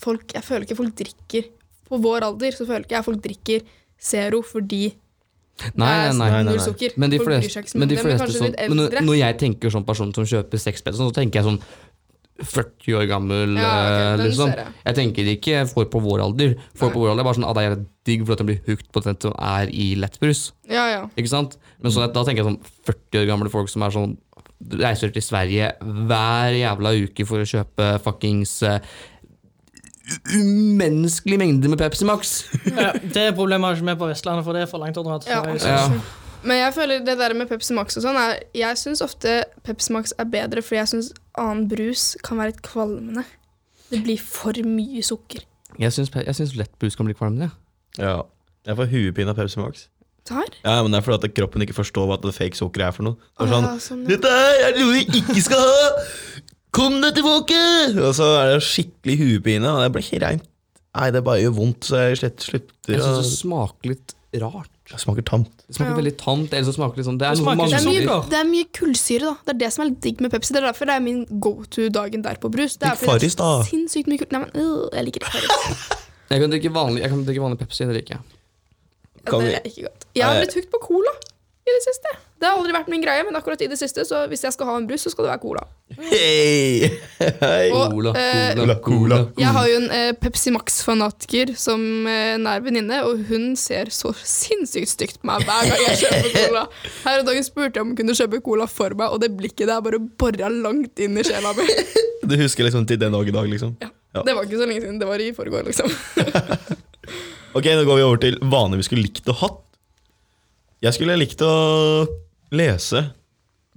[0.00, 1.50] folk, Jeg føler ikke folk drikker
[1.86, 3.66] På vår alder så føler ikke jeg folk drikker
[4.02, 4.86] Zero fordi
[5.78, 6.42] Nei, nei, nei.
[6.48, 6.90] nei.
[6.96, 10.60] Men de fleste, men de fleste sånn, men når, jeg tenker sånn person som kjøper
[10.60, 11.60] sexpels, så tenker jeg sånn
[12.42, 14.52] 40 år gammel, Ja, ok, eh, liksom.
[14.56, 14.94] jeg.
[14.96, 16.56] Tenker ikke folk på vår alder.
[16.74, 17.76] Folk på vår alder er bare sånn at det er
[18.08, 20.52] digg for at de blir hooked på den som er i lettbrus.
[20.66, 21.04] Ja, ja.
[21.14, 21.58] Ikke sant?
[21.82, 24.16] Men sånn, at da tenker jeg sånn 40 år gamle folk som er sånn
[24.78, 28.78] reiser til Sverige hver jævla uke for å kjøpe fuckings eh,
[30.34, 32.32] umenneskelig mengde med Pepsi Max.
[32.72, 35.42] Ja, det problemet har ikke vi på Vestlandet, for det er for langt dra Ja.
[35.62, 35.86] Ja.
[36.42, 39.92] Men jeg føler det der med Pepsi Max og sånn er Jeg syns ofte Pepsi
[39.94, 43.22] Max er bedre, fordi jeg syns annen brus kan være litt kvalmende.
[43.92, 45.44] Det blir for mye sukker.
[45.78, 47.52] Jeg syns, lett brus kan bli kvalmende.
[47.98, 48.22] Ja.
[48.66, 49.86] Jeg får huepine av Pepsi Max.
[50.28, 50.50] Der?
[50.64, 53.06] Ja, men Det er fordi at kroppen ikke forstår hva det fake sukker er for
[53.06, 53.16] noe.
[53.38, 54.16] Det er sånn, Ah, sånn, ja.
[54.16, 54.28] Dette
[54.66, 55.88] er noe vi ikke skal ha!
[56.72, 57.58] Kom deg tilbake!
[58.00, 60.46] Og så er det skikkelig huepine, og det blir ikke reint.
[60.92, 64.68] Nei, det bare gjør vondt, så jeg slett slutter Jeg syns det smaker litt rart.
[64.92, 65.52] Det smaker tamt.
[65.64, 65.96] Det smaker Ja.
[65.96, 66.52] veldig tamt.
[66.52, 68.48] Eller så smaker det sånn Det er Det smaker mange Det er, mye, det er
[68.48, 69.34] mye kullsyre, da.
[69.44, 70.52] Det er det som er litt digg med Pepsi.
[70.52, 72.76] Det er derfor det er min go to dagen der på brus.
[72.76, 73.60] Det er det Farris, da.
[73.60, 74.28] er sinnssykt mye kull...
[74.32, 75.88] Nei, men øh, jeg liker ikke Farris.
[76.32, 77.84] Jeg kan drikke vanlig, jeg kan drikke vanlig Pepsi.
[77.88, 78.22] Det liker jeg.
[79.28, 80.08] Kan det er ikke godt.
[80.16, 81.12] Jeg har blitt hooked på cola
[81.72, 82.12] i det siste.
[82.42, 84.68] Det har aldri vært min greie, men akkurat i det siste, så hvis jeg skal
[84.68, 85.62] ha en brus, så skal det være cola.
[86.10, 86.90] Hei!
[87.20, 87.70] Hey.
[87.70, 89.18] Og, Cola, eh, cola, cola.
[89.38, 94.10] Jeg har jo en eh, Pepsi Max-fanatiker som eh, nær venninne, og hun ser så
[94.16, 96.64] sinnssykt stygt på meg hver gang jeg kjøper cola.
[97.06, 99.70] Her en dag spurte jeg om hun kunne kjøpe cola for meg, og det blikket
[99.70, 101.68] der bare bora langt inn i sjela mi.
[102.22, 103.72] Du husker liksom til den dag i dag, liksom?
[103.82, 103.88] Ja.
[104.22, 105.90] Det var ikke så lenge siden, det var i forgår, liksom.
[107.58, 109.58] Ok, nå går vi over til vaner vi skulle likt å hatt.
[110.82, 111.52] Jeg skulle likt å
[112.50, 113.04] lese.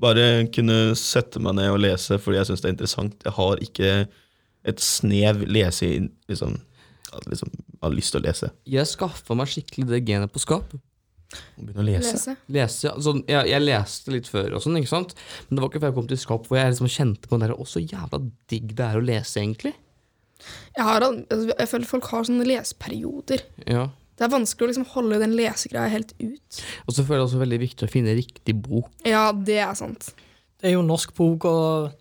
[0.01, 3.19] Bare kunne sette meg ned og lese fordi jeg syns det er interessant.
[3.23, 3.91] Jeg har ikke
[4.65, 5.91] et snev lese
[6.25, 6.55] liksom,
[7.29, 7.51] liksom
[7.83, 8.49] har lyst til å lese.
[8.67, 10.73] Jeg skaffa meg skikkelig det genet på skap.
[11.59, 12.15] Begynne å lese.
[12.15, 12.35] Lese.
[12.57, 15.13] Lese, altså, jeg, jeg leste litt før, og sånn, ikke sant?
[15.45, 17.45] men det var ikke før jeg kom til skap hvor jeg liksom kjente på den
[17.45, 19.75] der Å, så jævla digg det er å lese, egentlig.
[20.73, 23.45] Jeg, har, altså, jeg føler folk har sånne leseperioder.
[23.69, 23.85] Ja.
[24.15, 26.61] Det er vanskelig å liksom holde den lesegreia helt ut.
[26.87, 28.87] Og så føler jeg også veldig viktig å finne riktig bok.
[29.03, 30.13] Ja, det er sant.
[30.61, 31.91] Det er jo norsk bok og,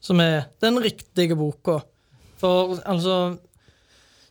[0.00, 1.80] som er den riktige boka.
[2.38, 3.16] For altså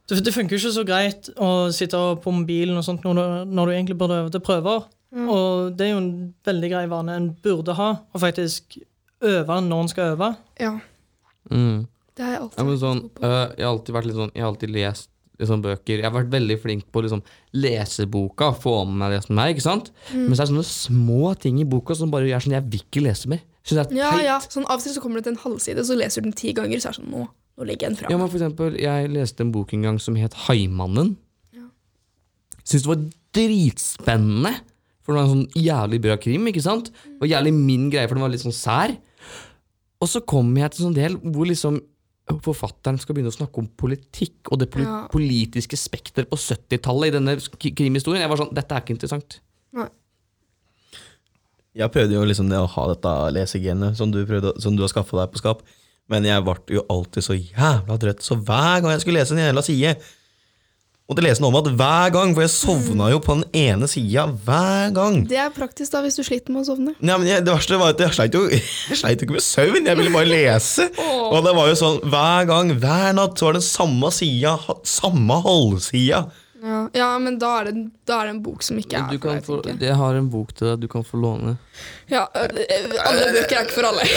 [0.08, 3.66] det, det funker ikke så greit å sitte på mobilen og sånt når du, når
[3.66, 4.86] du egentlig burde øve til prøver.
[5.16, 6.12] Og det er jo en
[6.46, 8.78] veldig grei vane en burde ha, å faktisk
[9.26, 10.32] øve når en skal øve.
[10.62, 10.78] Ja,
[11.52, 11.84] Mm.
[12.18, 13.22] det har jeg alltid Ja, sånn, på.
[13.22, 16.00] øh, jeg har alltid vært litt sånn Jeg har alltid lest liksom, bøker.
[16.00, 17.22] Jeg har vært veldig flink på liksom,
[17.54, 19.54] leseboka, få med meg det som er.
[19.54, 19.92] ikke sant?
[20.14, 20.26] Mm.
[20.28, 22.84] Men så er det sånne små ting i boka som bare gjør sånn Jeg vil
[22.86, 23.42] ikke lese mer.
[23.66, 24.26] Synes jeg er Ja, teit.
[24.28, 24.38] ja.
[24.46, 26.54] Sånn, av og til så kommer det til en halvside, så leser du den ti
[26.54, 28.78] ganger, så er det sånn Nå, nå legger jeg den fra Ja, men for eksempel,
[28.80, 31.16] Jeg leste en bok en gang som het Haimannen.
[32.66, 33.02] Syns det var
[33.36, 34.54] dritspennende.
[35.06, 36.48] For det var en sånn jævlig bra krim.
[36.50, 36.88] ikke sant?
[36.90, 38.96] Det var jævlig min greie, for den var litt sånn sær.
[40.02, 41.78] Og så kommer jeg til en sånn del hvor liksom
[42.42, 45.08] forfatteren skal begynne å snakke om politikk og det poli Ja.
[45.12, 48.22] politiske spekter på 70-tallet i denne krimhistorien.
[48.22, 49.40] Jeg var sånn, Dette er ikke interessant.
[49.74, 49.88] Nei.
[51.76, 54.22] Jeg prøvde jo liksom det å ha dette lesegenet som du,
[54.64, 55.62] som du har skaffa deg på skap,
[56.10, 59.44] men jeg ble jo alltid så jævla trøtt, så hver gang jeg skulle lese en
[59.44, 59.96] jævla side
[61.06, 64.24] Måtte lese noe om at hver gang, for jeg sovna jo på den ene sida
[64.26, 65.20] hver gang.
[65.30, 66.96] Det er praktisk da hvis du sliter med å sovne.
[66.98, 68.42] Ja, men jeg, det verste var at jeg sleit jo,
[68.90, 70.88] jeg sleit jo ikke med søvn, jeg ville bare lese.
[71.36, 75.38] Og det var jo sånn hver gang, hver natt, så var det samme sida, samme
[75.46, 76.24] halvsida.
[76.66, 79.20] Ja, ja men da er, det, da er det en bok som ikke er Du
[79.22, 79.78] for deg, få, jeg.
[79.86, 81.60] jeg har en bok til deg du kan få låne.
[82.10, 84.10] Ja, øh, bøker er ikke for alle.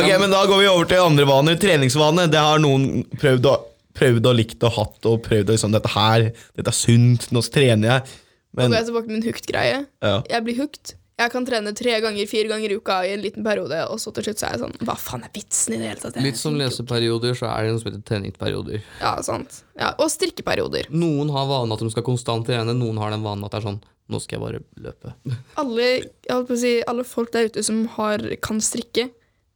[0.00, 1.60] Ok, men da går vi over til andre vaner.
[1.60, 2.30] Treningsvane.
[2.32, 3.58] Det har noen prøvd å,
[4.00, 7.44] prøvd og likt og hatt, og prøvd og liksom Dette her, dette er sunt, nå
[7.52, 8.16] trener jeg.
[8.56, 9.84] Nå går jeg tilbake til min hooked-greie.
[10.02, 10.16] ja.
[10.32, 10.96] Jeg blir hooked.
[11.20, 14.08] Jeg kan trene tre ganger, fire ganger i uka i en liten periode, og så
[14.16, 16.16] til slutt så er jeg sånn Hva faen er vitsen i det hele tatt?
[16.24, 18.86] Litt som leseperioder, så er det noe som heter treningsperioder.
[19.02, 19.58] Ja, sant.
[19.76, 20.88] Ja, og strikkeperioder.
[20.96, 23.68] Noen har vanen at de skal konstant trene, noen har den vanen at det er
[23.68, 25.12] sånn Nå skal jeg bare løpe.
[25.60, 29.04] Alle, jeg holdt på å si, alle folk der ute som har, kan strikke,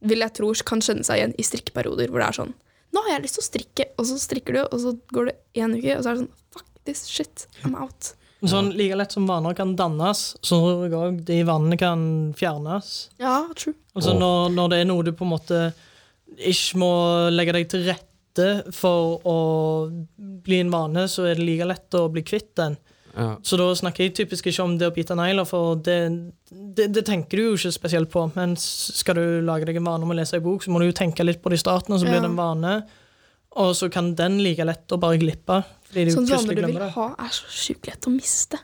[0.05, 2.53] vil jeg tro kan kjenne seg igjen i strikkeperioder hvor det er sånn
[2.95, 5.35] Nå har jeg lyst til å strikke, og så strikker du, og så går det
[5.59, 8.13] én uke, og så er det sånn Fuck this shit, I'm out.
[8.45, 12.01] Sånn Like lett som vaner kan dannes, så tror jeg òg de vanene kan
[12.37, 12.91] fjernes.
[13.21, 13.73] Ja, true.
[13.97, 15.61] Altså når, når det er noe du på en måte
[16.35, 16.91] ikke må
[17.33, 19.37] legge deg til rette for å
[20.45, 22.75] bli en vane, så er det like lett å bli kvitt den.
[23.15, 23.37] Ja.
[23.47, 25.95] Så da snakker jeg typisk ikke om det å bite negler, for det,
[26.51, 28.25] det, det tenker du jo ikke spesielt på.
[28.35, 30.89] Men skal du lage deg en vane om å lese en bok, så må du
[30.89, 32.25] jo tenke litt på det i starten, og så blir Ja.
[32.27, 32.75] det en vane.
[33.55, 35.61] Og så kan den like lett å bare glippe.
[35.87, 36.89] Fordi du Sånne vaner du vil det.
[36.97, 38.59] ha, er så sjukt lett å miste.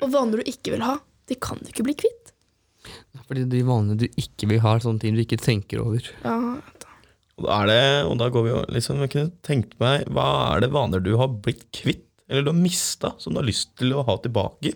[0.00, 0.96] og vaner du ikke vil ha,
[1.28, 2.32] de kan du ikke bli kvitt.
[3.26, 6.04] Fordi de vanene du ikke vil ha, er sånne ting du ikke tenker over.
[6.24, 6.36] Ja,
[7.36, 10.22] Og da, er det, og da går vi jo liksom Jeg kunne tenkt meg Hva
[10.54, 13.74] er det vaner du har blitt kvitt, eller du har mista, som du har lyst
[13.78, 14.74] til å ha tilbake?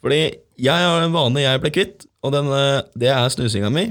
[0.00, 0.20] Fordi
[0.60, 3.86] jeg har en vane jeg ble kvitt, og den, eh, det er snusinga mi.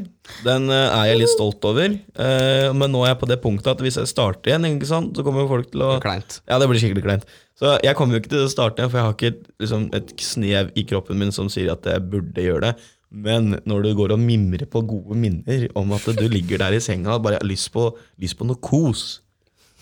[0.46, 1.90] Den eh, er jeg litt stolt over.
[1.90, 5.26] Eh, Men nå er jeg på det punktet at hvis jeg starter igjen, sant, så
[5.26, 6.42] kommer jo folk til å Kleint.
[6.50, 7.26] Ja, det blir skikkelig kleint.
[7.58, 10.14] Så jeg kommer jo ikke til å starte igjen, for jeg har ikke liksom, et
[10.22, 12.90] snev i kroppen min som sier at jeg burde gjøre det.
[13.10, 16.84] Men når du går og mimrer på gode minner om at du ligger der i
[16.84, 17.90] senga og bare har lyst på,
[18.22, 19.24] lyst på noe kos,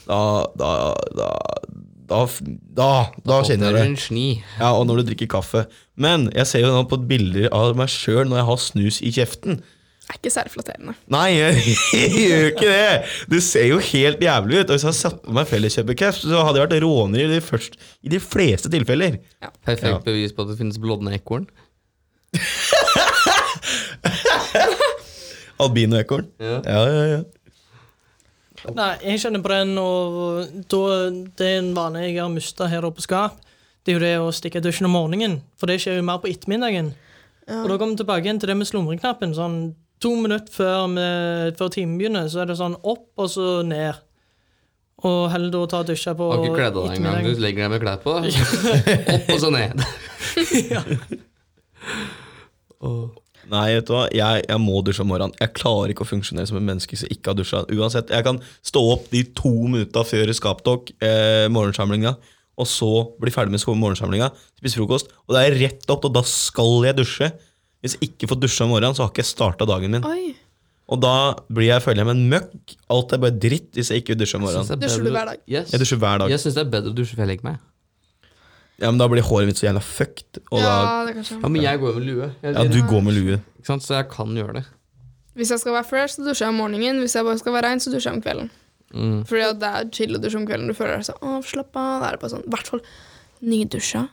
[0.08, 0.20] da
[0.58, 0.72] Da,
[1.18, 1.30] da,
[2.08, 2.20] da,
[2.78, 2.92] da,
[3.28, 4.28] da kjenner jeg det.
[4.60, 5.66] Ja, og når du drikker kaffe.
[6.00, 9.12] Men jeg ser jo nå på bilder av meg sjøl når jeg har snus i
[9.12, 9.60] kjeften.
[10.08, 10.94] Det er ikke særlig flatterende.
[11.12, 11.52] Nei, jeg,
[12.30, 12.94] gjør ikke det!
[13.34, 14.70] Det ser jo helt jævlig ut.
[14.70, 17.42] Og hvis jeg hadde satt på meg felleskjøpercaps, så hadde jeg vært råner i
[18.08, 19.18] i de fleste tilfeller.
[19.44, 19.52] Ja.
[19.68, 20.00] Perfekt Ja.
[20.06, 21.44] bevis på at det finnes blodne ekorn.
[25.60, 26.28] Albinoekorn.
[26.40, 26.62] Ja.
[26.64, 27.20] Ja, ja, ja.
[28.76, 30.82] Nei, jeg kjenner på den, og da,
[31.40, 33.38] det er en vane jeg har mista her oppe på Skap.
[33.86, 36.20] Det er jo det å stikke i dusjen om morgenen, for det skjer jo mer
[36.20, 36.92] på ettermiddagen.
[37.48, 39.32] Og da kommer vi tilbake igjen til det med slumreknappen.
[39.38, 39.60] Sånn
[40.04, 40.92] to minutter før,
[41.58, 44.04] før timen begynner, så er det sånn opp og så ned.
[45.08, 47.24] Og heller da ta og dusje på Har ikke kledd av deg engang.
[47.24, 48.18] Du legger deg med klær på.
[49.16, 49.76] Opp og så ned.
[53.52, 55.36] Nei, vet du hva, jeg, jeg må dusje om morgenen.
[55.40, 57.62] Jeg klarer ikke å funksjonere som et menneske som ikke har dusja.
[57.72, 62.16] Uansett, Jeg kan stå opp de to minutta før Skaptok, eh, morgensamlinga,
[62.58, 62.90] og så
[63.22, 66.84] bli ferdig med sko- morgensamlinga, spise frokost, og det er rett opp, og da skal
[66.90, 67.32] jeg dusje.
[67.84, 70.04] Hvis jeg ikke får dusja om morgenen, så har ikke jeg starta dagen min.
[70.04, 70.34] Oi.
[70.90, 72.76] Og da blir jeg, føler jeg meg en møkk.
[72.96, 74.68] Alt er bare dritt hvis jeg ikke dusjer om morgenen.
[74.68, 75.40] det er Dusjer du hver dag?
[75.46, 75.72] Yes.
[75.76, 76.30] Jeg dusjer hver dag.
[76.32, 77.58] Jeg syns det er bedre å dusje før jeg legger meg.
[78.78, 80.40] Ja, Men da blir håret mitt så jævla fucked.
[80.52, 80.74] Og Ja,
[81.08, 82.32] da, det Ja, Men jeg går jo med lue.
[82.44, 83.40] Jeg, ja, du går med lue.
[83.58, 83.84] Ikke sant?
[83.84, 84.66] Så jeg kan gjøre det.
[85.38, 87.02] Hvis jeg skal være fresh, så dusjer jeg om morgenen.
[87.02, 88.52] Hvis jeg bare skal være rein, så dusjer jeg om kvelden.
[88.94, 89.18] Mm.
[89.28, 90.70] Fordi det er chill å dusje om kvelden.
[90.70, 91.84] Du føler deg så avslappa.
[92.02, 92.82] Det er bare sånn, i hvert fall
[93.42, 94.08] nydusja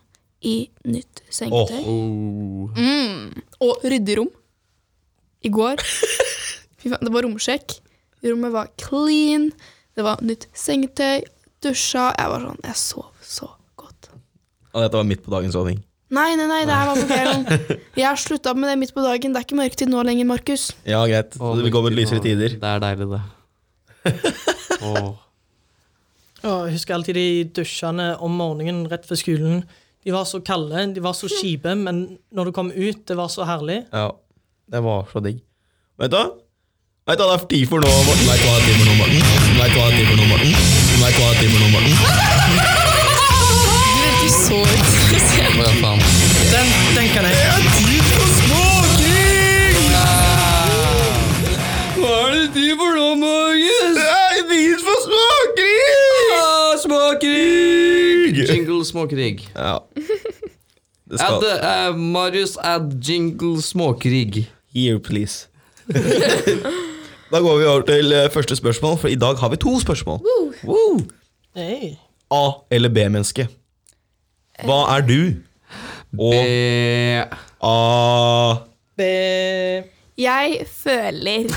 [0.44, 1.84] i nytt sengetøy.
[1.88, 2.72] Oh.
[2.76, 3.44] Mm.
[3.64, 4.32] Og ryddig rom.
[5.44, 5.80] I går
[6.80, 7.78] Fy faen, det var romsjekk.
[8.24, 9.50] Rommet var clean.
[9.96, 11.24] Det var nytt sengetøy.
[11.64, 12.10] Dusja.
[12.18, 13.13] Jeg var sånn Jeg sov.
[14.74, 15.78] Og dette var midt på dagens soving.
[16.14, 17.78] Nei, nei, nei, det her var på kvelden.
[17.96, 19.32] Jeg har slutta med det midt på dagen.
[19.34, 20.68] Det er ikke mørketid nå lenger, Markus.
[20.86, 21.34] Ja, greit.
[21.38, 22.58] Så vi går mot lysere tider.
[22.60, 23.22] Det er deilig, det.
[24.84, 25.14] oh.
[26.44, 29.64] Jeg husker alltid de dusjene om morgenen rett før skolen.
[30.04, 33.32] De var så kalde, de var så kjipe, men når du kom ut, det var
[33.32, 33.80] så herlig.
[33.88, 34.10] Ja,
[34.70, 35.40] det var så digg.
[36.02, 36.26] Vet du hva?
[37.08, 38.28] Vet du hva det er tid for nå, Morten?
[38.28, 39.24] Vet du hva det er tid for nå, Morten?
[39.56, 40.54] Vet du hva det er tid for nå, Morten?
[41.00, 42.33] Vet du hva det er tid for nå, Morten?
[58.84, 59.48] Jingle småkrig.
[59.56, 59.78] Ja.
[61.10, 64.48] Det skal Add, uh, Marius, add jingle småkrig.
[64.74, 65.48] Here, please.
[67.32, 70.20] da går vi over til eh, første spørsmål, for i dag har vi to spørsmål.
[70.64, 71.00] Woo!
[71.56, 71.90] Hey.
[72.30, 73.48] A- eller B-menneske?
[74.64, 75.34] Hva er du?
[76.18, 76.34] Og B
[77.62, 78.54] A...
[78.96, 79.00] B
[80.18, 81.44] Jeg føler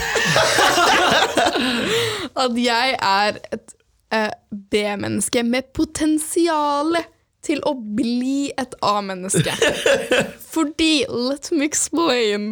[2.44, 3.74] at jeg er et
[4.16, 4.30] uh,
[4.72, 6.96] B-menneske med potensial
[7.46, 9.54] til å bli et A-menneske.
[10.54, 12.52] Fordi Let me explain.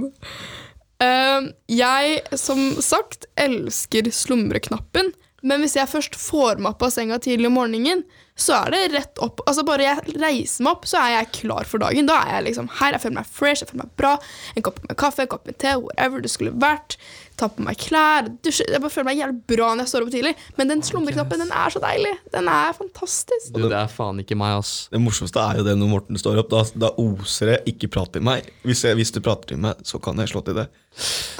[1.03, 5.13] Uh, jeg, som sagt, elsker slumreknappen.
[5.45, 8.01] Men hvis jeg først får meg opp av senga tidlig om morgenen,
[8.35, 9.43] så er det rett opp.
[9.45, 12.09] Altså Bare jeg reiser meg opp, så er jeg klar for dagen.
[12.09, 14.15] Da er jeg liksom her, jeg føler meg fresh, jeg føler meg bra.
[14.57, 16.97] En kopp med kaffe, en kopp med te, whatever det skulle vært.
[17.35, 18.63] Ta på meg klær, dusje.
[18.71, 20.31] Jeg bare føler meg jævlig bra når jeg står opp tidlig.
[20.55, 22.13] Men den slumreknappen, den er så deilig.
[22.31, 23.49] Den er fantastisk.
[23.51, 24.73] du, det er faen ikke meg, ass.
[24.93, 26.53] Det morsomste er jo det når Morten står opp.
[26.53, 28.47] Da, da oser det 'ikke prat til meg'.
[28.63, 30.69] Hvis, jeg, hvis du prater til meg, så kan jeg slå til det.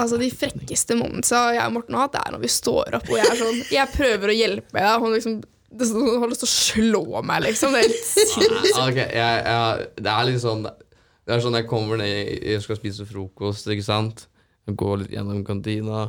[0.03, 3.07] Altså De frekkeste momentsa jeg og Morten har hatt, det er når vi står opp
[3.07, 5.37] og jeg er sånn Jeg prøver å hjelpe deg, og hun liksom
[5.75, 7.73] det hun har lyst til å slå meg, liksom.
[7.75, 8.79] Det er helt sinnssykt.
[8.83, 12.11] Okay, jeg, jeg, det er litt sånn Det er sånn jeg kommer ned
[12.43, 14.27] Jeg skal spise frokost, ikke sant
[14.65, 16.07] Går litt gjennom kantina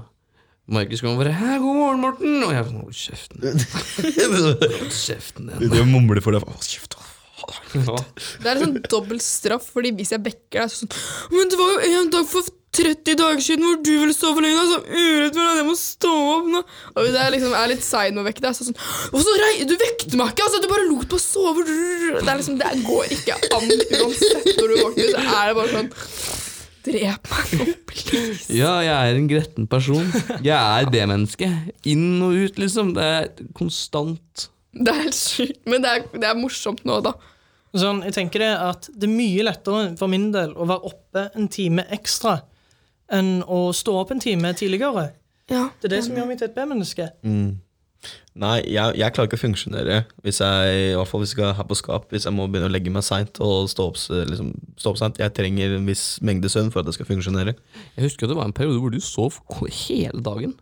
[0.67, 3.39] Markus kommer bare 'Hæ, god morgen, Morten' Og jeg er sånn 'Hold kjeften
[4.81, 6.43] Hold kjeften din du mumler for deg.
[6.43, 6.97] Hold kjeft.
[7.77, 7.97] Ja.
[8.43, 11.51] Det er en sånn dobbelt straff, fordi hvis jeg bekker deg, så er sånn Men
[11.53, 14.81] det var jo en dag for 30 dager siden hvor du ville sove lenge, så
[14.85, 16.63] urettferdig at jeg må stå opp nå.
[16.93, 18.81] Og hvis jeg liksom er litt sein med å vekke deg, så er sånn
[19.13, 20.61] Og så rei, du vekte meg ikke, altså!
[20.61, 21.65] Du bare lot meg sove.
[21.65, 23.71] Det er liksom, det går ikke an.
[24.03, 26.45] Uansett når du våkner, så er det bare sånn
[26.87, 28.47] Drep meg nå, please.
[28.55, 30.07] ja, jeg er en gretten person
[30.45, 31.49] Jeg er B-menneske
[31.91, 34.47] Inn og ut, liksom Det er konstant
[34.77, 37.15] Det er helt sykt, men det er, det er morsomt nå, da.
[37.77, 41.27] Sånn, jeg tenker det at det er mye lettere for min del å være oppe
[41.37, 42.39] en time ekstra
[43.13, 45.11] enn å stå opp en time tidligere.
[45.51, 45.69] Ja.
[45.81, 47.09] Det er det som gjør meg til et B-menneske.
[47.27, 47.51] Mm.
[48.37, 51.69] Nei, jeg, jeg klarer ikke å funksjonere hvis jeg i hvert fall hvis jeg her
[51.71, 53.97] på skap, hvis jeg må begynne å legge meg seint og stå opp,
[54.29, 55.21] liksom, stå opp seint.
[55.23, 57.57] Jeg trenger en viss mengde søvn for at det skal funksjonere.
[57.97, 59.41] Jeg husker det var en periode hvor du sov
[59.89, 60.53] hele dagen.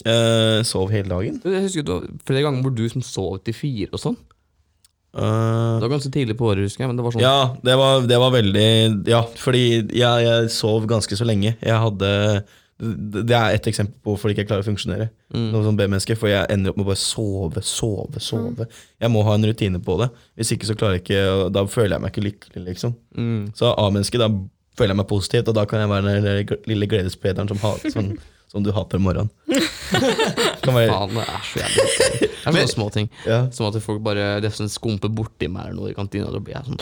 [0.00, 1.38] Uh, sov hele dagen.
[1.44, 4.18] Jeg husker det var flere ganger hvor du som sov til fire og sånn.
[5.10, 6.90] Uh, Det var ganske tidlig på året, husker jeg.
[6.90, 8.68] Men det var sånn ja, det var, det var veldig
[9.10, 11.56] Ja, fordi jeg, jeg sov ganske så lenge.
[11.58, 12.10] Jeg hadde
[12.80, 15.08] det det er et eksempel på hvorfor jeg ikke klarer å funksjonere.
[15.36, 18.66] Noe sånn B-menneske, For jeg ender opp med å bare sove, sove, sove.
[19.00, 20.08] Jeg må ha en rutine på det.
[20.40, 22.96] Hvis ikke så klarer jeg ikke Da føler jeg meg ikke lykkelig, liksom.
[23.16, 23.52] mm.
[23.58, 24.30] Så A-menneske, da
[24.78, 28.10] føler jeg meg positivt, og da kan jeg være den lille gledessprederen som, hat, som,
[28.52, 29.30] som du hater om morgenen.
[30.64, 31.84] Kan Faen, det er så jævlig.
[32.20, 33.10] Det er sånne små ting.
[33.28, 33.42] ja.
[33.52, 36.30] Som at folk bare nesten skumper borti meg eller noe i kantina.
[36.32, 36.80] Da blir jeg sånn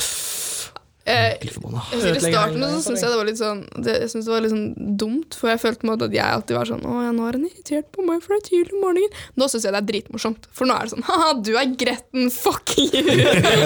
[1.09, 1.81] Eh, forbanna.
[1.97, 4.53] I starten så syns jeg det var litt sånn det, Jeg synes det var litt
[4.53, 7.13] sånn dumt, for jeg følte på en måte at jeg alltid var sånn Å ja,
[7.17, 9.17] nå er han irritert på meg for det er tidlig om morgenen.
[9.41, 12.29] Nå syns jeg det er dritmorsomt, for nå er det sånn Haha, du er gretten,
[12.35, 13.03] fuck you!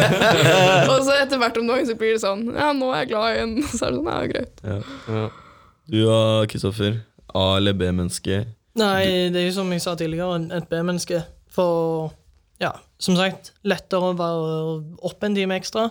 [0.93, 3.37] og så etter hvert om dagen så blir det sånn Ja, nå er jeg glad
[3.37, 3.55] igjen.
[3.73, 4.65] Så er det sånn, ja, greit.
[4.67, 4.79] Ja.
[5.17, 5.27] Ja.
[5.93, 7.01] Du og Kristoffer,
[7.35, 8.43] A- eller B-menneske?
[8.79, 9.03] Nei,
[9.35, 11.25] det er jo som jeg sa tidligere, et B-menneske.
[11.53, 12.13] For
[12.63, 12.71] ja,
[13.03, 14.79] som sagt, lettere å være
[15.11, 15.89] opp en time ekstra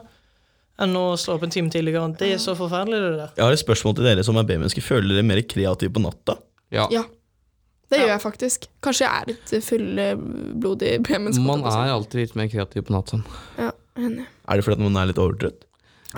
[0.82, 2.14] enn å slå opp en time tidligere.
[2.20, 3.34] Det er så forferdelig, det der.
[3.38, 4.86] Jeg har et spørsmål til dere som er B-mennesker.
[4.86, 6.38] Føler dere mer kreative på natta?
[6.74, 6.88] Ja.
[6.94, 7.04] Ja.
[7.92, 8.70] Det gjør jeg faktisk.
[8.86, 11.44] Kanskje jeg er litt fullblodig B-menneske.
[11.44, 13.26] Man er alltid litt mer kreativ på natten.
[13.60, 14.30] Ja, enig.
[14.48, 15.68] Er det fordi at man er litt overtrøtt?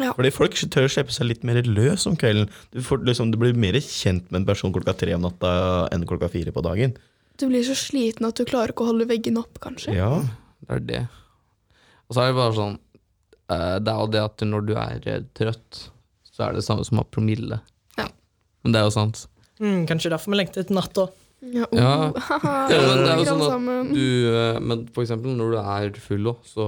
[0.01, 0.13] Ja.
[0.17, 2.47] Fordi folk tør å slippe seg litt mer løs om kvelden.
[2.73, 5.51] Du, får, liksom, du blir mer kjent med en person klokka tre om natta
[5.93, 6.95] enn klokka fire på dagen.
[7.41, 9.93] Du blir så sliten at du klarer ikke å holde veggen opp, kanskje.
[9.97, 10.15] Ja.
[10.63, 11.03] Det er det.
[12.07, 12.77] Og så er det bare sånn
[13.49, 15.81] Det er jo det at når du er eh, trøtt,
[16.33, 17.59] så er det samme som å ha promille.
[17.99, 18.07] Ja.
[18.63, 19.25] Men det er jo sant.
[19.61, 21.07] Mm, kanskje derfor vi lengter etter natta.
[21.43, 21.89] Ja, Ja.
[22.07, 23.89] oh, haha, Ja, men det er jo sånn at.
[23.93, 26.67] Du, eh, men for eksempel når du er full òg, så,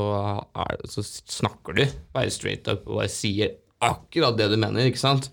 [0.65, 4.99] er, så snakker du bare straight up og bare sier akkurat det du mener, ikke
[4.99, 5.29] sant?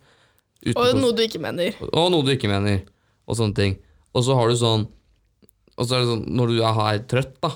[0.62, 1.74] Uten Og noe du ikke mener.
[1.90, 2.84] og noe du ikke mener,
[3.26, 3.76] og sånne ting.
[4.14, 4.82] Og så har du sånn
[5.80, 7.50] Og så er det sånn, når du er trøtt, da,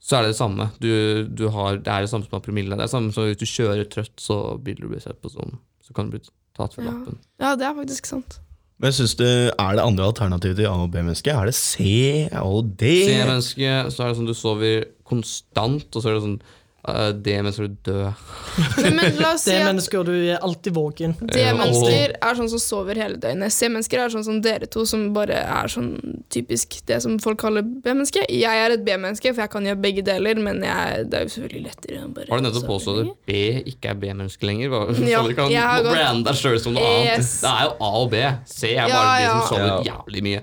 [0.00, 0.70] så er det det samme.
[0.80, 0.90] Du,
[1.28, 2.70] du har, det er det samme som har promille.
[2.72, 5.28] Det er det samme som hvis du kjører trøtt, så vil du bli sett på
[5.32, 5.58] sånn.
[5.84, 6.22] Så kan du bli
[6.56, 6.90] tatt for Ja.
[6.94, 7.18] lappen.
[7.40, 8.38] Ja, det er faktisk sant.
[8.80, 11.28] Men synes du, Er det andre alternativer til A- og B-menneske?
[11.36, 12.94] Er det C og D?
[13.04, 16.40] C-menneske, så er det sånn du sover konstant, og så er det sånn
[16.88, 18.20] uh, D-mennesker er du dør.
[18.84, 18.98] Men
[19.38, 21.14] si det er mennesker du er alltid våken.
[21.32, 23.52] D-mennesker er sånn som sover hele døgnet.
[23.54, 25.92] C-mennesker er sånn som dere to, som bare er sånn
[26.32, 28.24] typisk det som folk kaller B-menneske.
[28.32, 31.34] Jeg er et B-menneske, for jeg kan gjøre begge deler, men jeg, det er jo
[31.36, 33.40] selvfølgelig lettere Har du nettopp påstått at B
[33.74, 34.78] ikke er B-menneske lenger?
[35.08, 37.18] Ja, du kan jeg har gått- brande deg sjøl som noe annet.
[37.20, 37.34] Yes.
[37.44, 38.24] Det er jo A og B.
[38.50, 39.34] C er Ja, bare de ja.
[39.36, 39.80] som sover Ja.
[39.92, 40.42] jævlig mye.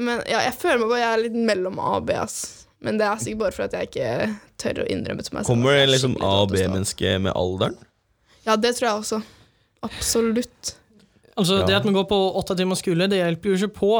[0.00, 2.38] Men ja, jeg føler meg bare jeg er litt mellom A og B, ass.
[2.80, 4.12] Men det er sikkert bare fordi jeg ikke
[4.60, 5.50] tør å innrømme til meg selv.
[5.50, 6.52] Kommer det liksom A- og.
[6.52, 7.76] B-menneske med alderen?
[8.46, 9.22] Ja, det tror jeg også.
[9.86, 10.74] Absolutt.
[11.36, 11.66] Altså, Ja.
[11.66, 13.92] Det at man går på åtte timer skole, det hjelper jo ikke på.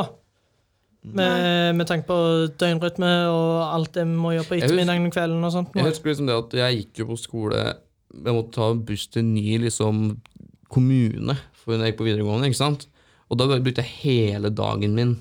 [1.03, 2.17] Med, med tanke på
[2.61, 5.71] døgnrytme og alt det vi må gjøre på ettermiddagen og kvelden og sånt.
[5.79, 9.25] Jeg husker liksom det at jeg gikk jo på skole Jeg måtte ta buss til
[9.25, 10.19] ny liksom,
[10.69, 12.51] kommune for når jeg gikk på videregående.
[12.51, 12.85] ikke sant?
[13.31, 15.15] Og da brukte jeg hele dagen min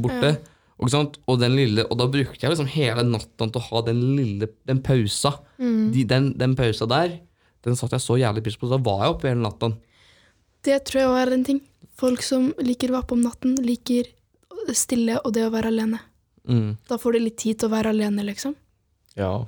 [0.00, 0.32] borte.
[0.34, 0.53] Ja.
[0.80, 1.20] Og, sant?
[1.30, 4.48] Og, den lille, og da brukte jeg liksom hele natta til å ha den lille
[4.66, 5.36] Den pausa.
[5.58, 7.20] De, den, den pausa der,
[7.64, 8.66] den satte jeg så jævlig pris på.
[8.66, 9.70] Så da var jeg oppe hele natta.
[10.64, 11.62] Det tror jeg også er en ting.
[12.00, 14.10] Folk som liker å være oppe om natten, liker
[14.74, 16.00] stille og det å være alene.
[16.48, 16.76] Mm.
[16.88, 18.54] Da får de litt tid til å være alene, liksom.
[19.18, 19.46] Ja.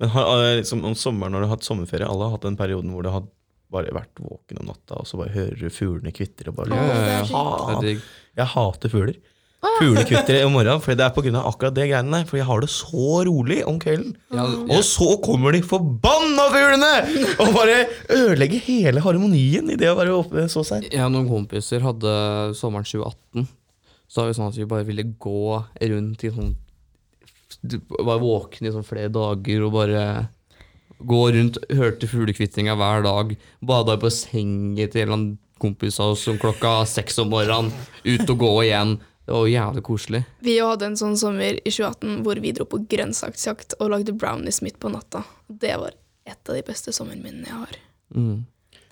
[0.00, 2.58] Men har, eh, liksom, om sommeren når du har hatt sommerferie, alle har hatt den
[2.60, 3.26] perioden hvor du har
[3.74, 6.84] bare vært våken om natta, og så bare hører du fuglene kvitre og bare Ja,
[6.84, 7.94] ja, ja.
[8.38, 9.16] Jeg hater fugler.
[9.78, 12.26] Fugler kvitrer om morgenen, for det er av akkurat det greiene der.
[12.28, 14.14] For jeg har det så rolig om kvelden.
[14.34, 16.92] Ja, Og så kommer de forbanna fuglene!
[17.42, 17.78] Og bare
[18.12, 20.90] ødelegger hele harmonien i det å være oppe så seint.
[20.92, 22.14] Jeg og noen kompiser hadde
[22.58, 23.48] sommeren 2018.
[24.08, 26.54] Så var det sånn at vi bare ville gå rundt i sånn
[27.64, 30.00] Være våkne i sånn flere dager og bare
[31.04, 33.34] gå rundt, hørte fuglekvitringa hver dag.
[33.64, 35.32] Bada på bassenget til en eller annen
[35.62, 37.70] kompis av oss om klokka seks om morgenen.
[38.04, 38.96] Ut og gå igjen.
[39.24, 40.22] Det var jævlig koselig.
[40.44, 44.60] Vi hadde en sånn sommer i 2018 hvor vi dro på grønnsaksjakt og lagde brownies
[44.64, 45.22] midt på natta.
[45.48, 45.94] Det var
[46.28, 47.78] et av de beste sommerminnene jeg har.
[48.14, 48.42] Mm.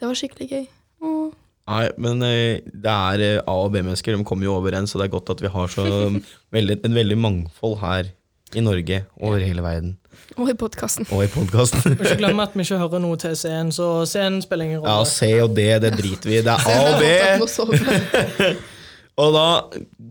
[0.00, 0.64] Det var skikkelig gøy.
[1.04, 1.28] Åh.
[1.72, 4.16] Nei, men eh, det er eh, A- og B-mennesker.
[4.18, 5.84] De kommer jo overens, så det er godt at vi har så
[6.56, 8.08] veldig, en veldig mangfold her
[8.56, 9.94] i Norge, over hele verden,
[10.36, 11.06] Og i podkasten.
[11.14, 11.94] og i podkasten.
[11.94, 14.98] Og ikke glem at vi ikke hører noe til C-en, så C-en spiller ingen Ja.
[15.08, 16.42] C og D, det driter vi i.
[16.44, 18.58] Det er A og B.
[19.20, 19.46] Og da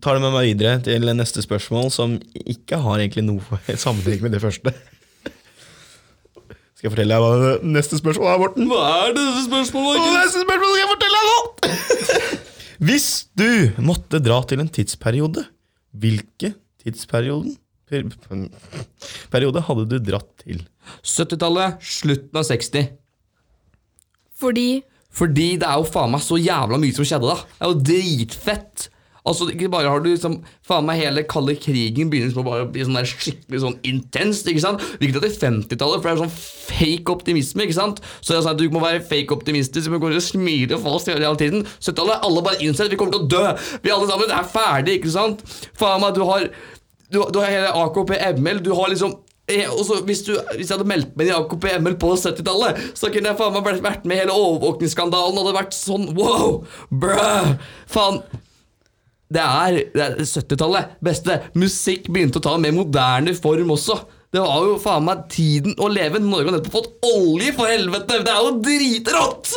[0.03, 4.35] tar det med meg videre til neste spørsmål, som ikke har egentlig noe sammenheng med
[4.35, 4.73] det første.
[6.77, 8.69] Skal jeg fortelle deg hva neste spørsmål er, Morten?
[8.69, 10.01] Hva er dette spørsmålet?
[10.01, 11.39] Og neste spørsmål skal jeg fortelle deg nå!
[12.89, 13.49] Hvis du
[13.85, 15.43] måtte dra til en tidsperiode,
[15.93, 17.53] hvilke tidsperioden
[17.85, 18.07] per,
[19.33, 20.63] periode hadde du dratt til?
[21.05, 22.89] 70-tallet, slutten av 60.
[24.41, 24.81] Fordi
[25.11, 27.37] Fordi det er jo faen meg så jævla mye som skjedde da.
[27.43, 28.87] Det er jo dritfett.
[29.21, 32.85] Altså, ikke bare har du liksom Faen meg hele kalde krigen begynner liksom å bli
[32.87, 34.47] sånn der skikkelig sånn intenst.
[34.49, 34.81] ikke sant?
[35.01, 36.33] Gikk da til 50-tallet, for det er sånn
[36.71, 37.67] fake optimisme.
[37.67, 38.01] ikke sant?
[38.21, 40.79] Så det er sånn at Du må være fake optimistisk, du må gå og smile
[40.81, 41.67] falskt hele tiden.
[41.77, 43.77] 70-tallet, alle bare innser at vi kommer til å dø.
[43.83, 45.45] Vi alle sammen er ferdige, ikke sant?
[45.77, 46.47] Faen meg, du har
[47.11, 49.19] du, du har hele AKP ML, du har liksom
[49.49, 52.77] Eh, og så hvis, du, hvis jeg hadde meldt meg i AKP ML på 70-tallet,
[52.95, 56.61] så kunne jeg faen meg vært- med i hele overvåkningsskandalen, hadde vært sånn wow,
[56.91, 57.55] bruh,
[57.91, 58.21] faen.
[59.31, 60.97] Det er, er 70-tallet.
[61.03, 61.37] Beste.
[61.55, 63.95] Musikk begynte å ta en mer moderne form også.
[64.31, 66.19] Det var jo faen meg tiden å leve.
[66.23, 68.21] Norge har nettopp fått olje, for helvete!
[68.23, 69.53] Det er jo dritrått!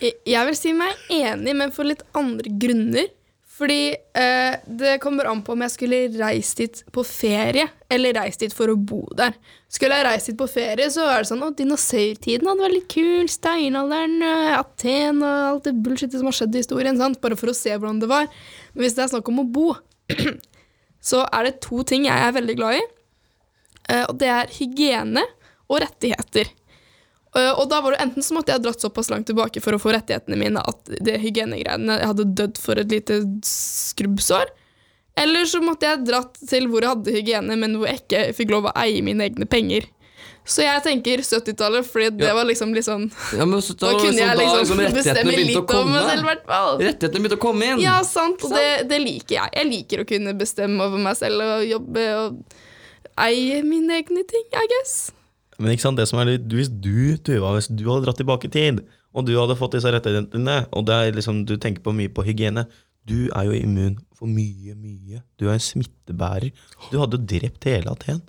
[0.00, 3.10] Jeg vil si meg enig, men for litt andre grunner.
[3.54, 8.42] Fordi eh, det kommer an på om jeg skulle reist dit på ferie, eller reist
[8.42, 9.36] dit for å bo der.
[9.70, 12.88] Skulle jeg reist dit på ferie, så er det sånn at dinosaurtiden hadde vært litt
[12.90, 13.30] kul.
[13.30, 16.98] Steinalderen, eh, Aten og alt det bullshitet som har skjedd i historien.
[16.98, 17.20] Sant?
[17.22, 18.26] Bare for å se hvordan det var.
[18.74, 19.68] Men hvis det er snakk om å bo,
[21.10, 22.84] så er det to ting jeg er veldig glad i.
[23.86, 25.22] Eh, og det er hygiene
[25.70, 26.50] og rettigheter.
[27.34, 29.80] Eh, og da var det enten så måtte jeg dratt såpass langt tilbake for å
[29.82, 34.52] få rettighetene mine at det hygienegreiene jeg hadde dødd for et lite skrubbsår.
[35.18, 38.50] Eller så måtte jeg dratt til hvor jeg hadde hygiene, men hvor jeg ikke fikk
[38.54, 39.86] lov å eie mine egne penger.
[40.44, 42.34] Så jeg tenker 70-tallet, fordi det Ja.
[42.36, 45.88] var liksom litt sånn Ja, men Da kunne jeg liksom bestemme rettighetene begynte litt om
[45.94, 46.78] meg selv, i hvert fall.
[46.82, 47.80] Rettighetene begynte å komme inn.
[47.80, 48.44] Ja, sant.
[48.44, 49.48] Og det, det liker jeg.
[49.56, 52.42] Jeg liker å kunne bestemme over meg selv og jobbe og
[53.24, 55.13] eie mine egne ting, I guess.
[55.58, 58.50] Men ikke sant, det som er litt, hvis du, Tuva, hvis du hadde dratt tilbake
[58.50, 58.82] i tid,
[59.14, 62.24] og du hadde fått disse rettighetene, og det er liksom, du tenker på mye på
[62.26, 62.66] hygiene
[63.06, 65.20] Du er jo immun for mye, mye.
[65.36, 66.54] Du er en smittebærer.
[66.88, 68.22] Du hadde jo drept hele Aten.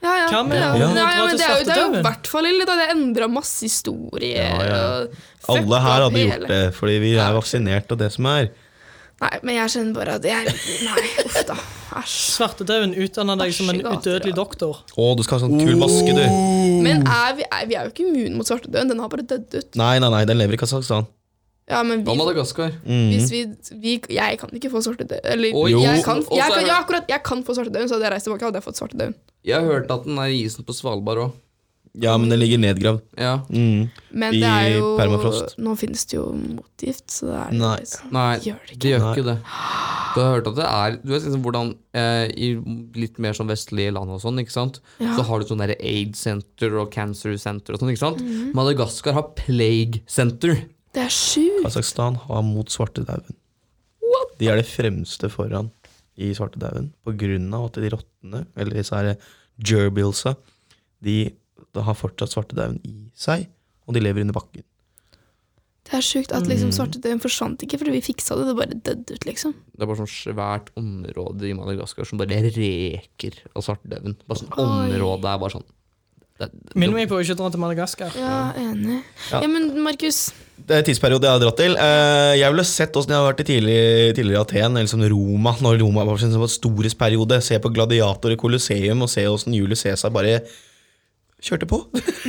[0.00, 0.26] Ja, ja.
[0.30, 0.40] Ja.
[0.40, 0.78] å ja.
[0.78, 2.66] ja, men det er jo, det er jo i hvert fall ille.
[2.68, 4.40] Det endra masse historier.
[4.40, 4.80] Ja, ja.
[5.44, 8.48] og Alle her hadde gjort det, fordi vi er vaksinert og det som er.
[9.16, 10.50] Nei, men jeg kjenner bare at jeg
[10.84, 11.54] Nei, uff da.
[11.96, 12.16] Æsj.
[12.36, 14.36] Svartedauden utdanner deg som en Æsj, gater, udødelig ja.
[14.36, 14.80] doktor.
[14.92, 16.24] Å, du skal ha sånn kul maske, du.
[16.84, 18.90] Men er vi, er, vi er jo ikke immune mot svartedauden.
[18.92, 19.78] Den har bare dødd ut.
[19.80, 21.08] Nei, nei, nei, den lever i Kasakhstan.
[21.66, 22.76] Ja, men Hva vi, Madagaskar?
[22.84, 23.06] Mhm.
[23.10, 23.40] hvis vi,
[23.82, 25.24] vi Jeg kan ikke få svartedauden.
[25.32, 26.04] Eller Oi, jeg, jo.
[26.04, 28.06] kan, Og så jeg, er kan, det- ja, akkurat, jeg kan få svartedauden, så hadde
[28.06, 29.16] jeg reist tilbake, hadde jeg fått svartedauden.
[29.46, 31.32] Jeg har hørt at den er i isen på Svalbard òg.
[31.98, 33.00] Ja, men den ligger nedgravd.
[33.16, 33.38] Ja.
[33.48, 33.86] Mm.
[34.12, 35.54] Men I det er jo permafrost.
[35.64, 37.70] Nå finnes det jo motgift, så det er Nei.
[37.80, 38.80] liksom Nei, Gjør det ikke.
[38.84, 39.12] det gjør Nei.
[39.14, 39.36] ikke det.
[40.16, 42.50] Du har hørt at det er Du vet liksom hvordan eh, I
[43.00, 45.14] litt mer sånn vestlige land og sånn, ikke sant Ja.
[45.16, 48.20] Så har du sånn der AIDS Center og Cancer Center og sånn, ikke sant?
[48.24, 48.52] Mhm.
[48.56, 50.54] Madagaskar har Plague Center.
[50.96, 51.64] Det er sjukt.
[51.64, 53.36] Kasakhstan har mot svartedauden.
[54.38, 55.70] De er det fremste foran
[56.20, 59.16] i svartedauden på grunn av at de rottene, eller disse
[59.64, 60.34] gerbilsa,
[61.04, 61.30] de,
[61.76, 63.46] de har fortsatt svartedauden i seg,
[63.86, 64.64] og de lever under bakken.
[65.86, 66.50] Det er sjukt at Mm.
[66.50, 69.52] liksom svartedauden forsvant ikke fordi vi fiksa det, det bare døde ut, liksom.
[69.76, 74.16] Det er bare sånn svært område i Madagaskar som bare reker av svartedauden.
[74.26, 75.64] Bare sånn område er bare sånn
[76.38, 78.10] det, Minn meg på å ikke dra til Madagaskar.
[78.18, 78.98] Ja, enig.
[79.30, 79.40] Ja.
[79.40, 81.76] Ja, men Markus, Det er en tidsperiode jeg har dratt til.
[81.76, 85.52] Eh, Jeg ville sett åssen jeg har vært i tidlig, tidligere Aten, eller som Roma,
[85.62, 87.40] når Roma var sin storhetsperiode.
[87.42, 90.42] Se på Gladiator i Colosseum og se åssen Julius Cæsar bare
[91.42, 91.82] kjørte på.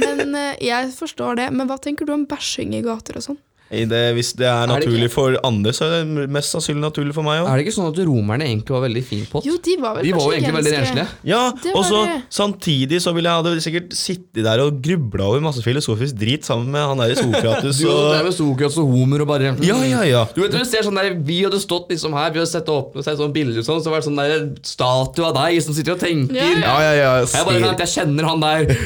[0.04, 1.50] men eh, jeg forstår det.
[1.56, 3.42] Men hva tenker du om bæsjing i gater og sånn?
[3.68, 6.84] I det, hvis det er naturlig naturlig det for andre, så er det mest sannsynlig
[6.86, 7.50] naturlig for meg òg.
[7.52, 9.48] Er det ikke sånn at romerne egentlig var veldig fin pott?
[9.48, 11.08] Jo, de var vel De var jo egentlig veldig renslige.
[11.28, 11.42] Ja,
[11.74, 12.00] og så
[12.38, 16.72] samtidig så ville jeg hadde sikkert sittet der og grubla over masse filosofisk drit sammen
[16.72, 19.80] med han der i Sokrates Du og Du med Sokrates og Homer og bare Ja,
[19.84, 20.24] ja, ja.
[20.36, 22.96] Du vet, du ser sånn der, Vi hadde stått liksom her, vi hadde sett opp
[23.04, 25.98] sett sånn bilder og sånn, så var det sånn der statue av deg som sitter
[25.98, 26.40] og tenker.
[26.40, 27.12] Ja, Ja, ja, ja.
[27.28, 28.72] Jeg bare jeg kjenner han der.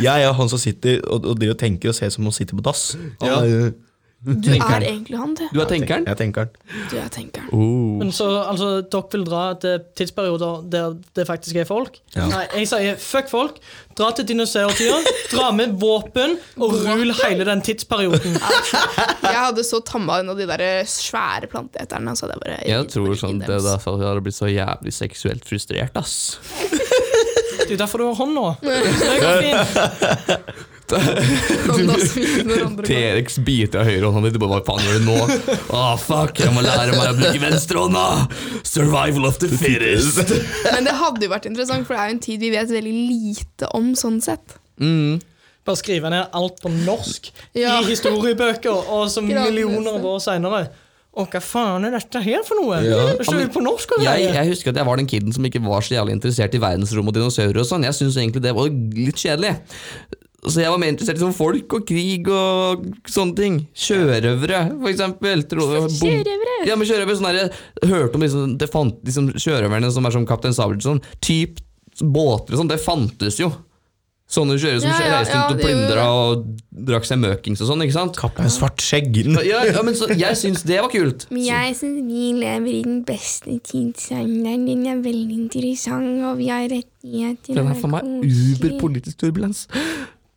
[0.00, 2.56] Jeg er han som sitter og, og og tenker og ser som om han sitter
[2.56, 2.94] på dass.
[3.20, 3.42] Ja.
[4.26, 4.60] Han tenkeren.
[4.60, 5.42] Du er egentlig han, du.
[5.48, 6.04] Du er tenkeren?
[6.10, 6.80] Jeg tenker han.
[6.90, 7.46] Du er tenkeren.
[7.56, 7.96] Oh.
[8.02, 11.96] Men så, altså, dere vil dra til tidsperioder der det faktisk er folk?
[12.12, 12.26] Ja.
[12.28, 13.62] Nei, jeg sier fuck folk.
[13.96, 14.98] Dra til dinosaurtida,
[15.32, 18.36] dra med våpen og rul hele den tidsperioden.
[19.30, 22.14] Jeg hadde så tamma en av de der svære planteeterne.
[22.16, 25.46] Så det var Jeg tror sånn det er derfor jeg hadde blitt så jævlig seksuelt
[25.48, 26.38] frustrert, ass.
[27.60, 28.48] Det er derfor du har hånd nå.
[28.64, 30.66] Det går fint.
[32.86, 34.34] T-rex biter av høyrehånda di.
[34.34, 35.18] Du bare, Hva faen gjør du nå?
[35.76, 38.04] Åh, fuck, jeg må lære meg å bruke venstrehånda!
[38.66, 40.34] Survival of the fittest.
[40.74, 42.94] Men det hadde jo vært interessant, for det er jo en tid vi vet veldig
[43.10, 44.58] lite om sånn sett.
[44.80, 45.18] Mm.
[45.66, 47.78] Bare skrive ned alt på norsk Ja.
[47.80, 50.62] i historiebøker, og så millioner av år seinere.
[51.10, 52.76] Å, hva faen er dette her for noe?
[52.86, 53.00] Ja.
[53.18, 55.96] Det på norsk Jeg, jeg husker at jeg var den kiden som ikke var så
[55.96, 57.86] jævlig interessert i verdensrom og dinosaurer og sånn.
[57.88, 59.56] Jeg syns egentlig det var litt kjedelig.
[60.40, 63.56] Så jeg var mer interessert i sånn folk og krig og sånne ting.
[63.76, 65.42] Sjørøvere, for eksempel.
[65.44, 66.60] Sjørøvere?
[66.68, 70.14] Ja, men sjørøvere, sånn der, jeg hørte om liksom, det fant, liksom, sjørøverne som er
[70.16, 71.00] som Kaptein Sabeltann.
[71.00, 71.60] Sånn, typ
[72.00, 73.50] båter og sånn, det fantes jo.
[74.30, 76.44] Sånne sjørøvere som Ja, ja, reiste ja, rundt og plyndra og
[76.88, 78.20] drakk seg møkings og sånn, ikke sant?
[78.22, 79.18] Kaptein Svart skjegg.
[79.44, 81.26] Ja, ja, men så, jeg syns det var kult.
[81.34, 84.64] Men jeg syns vi lever i den beste tidsalderen.
[84.70, 87.58] Den er veldig interessant, og vi har rettigheter.
[87.58, 89.66] Den er for meg uberpolitisk uber politisk turbulens.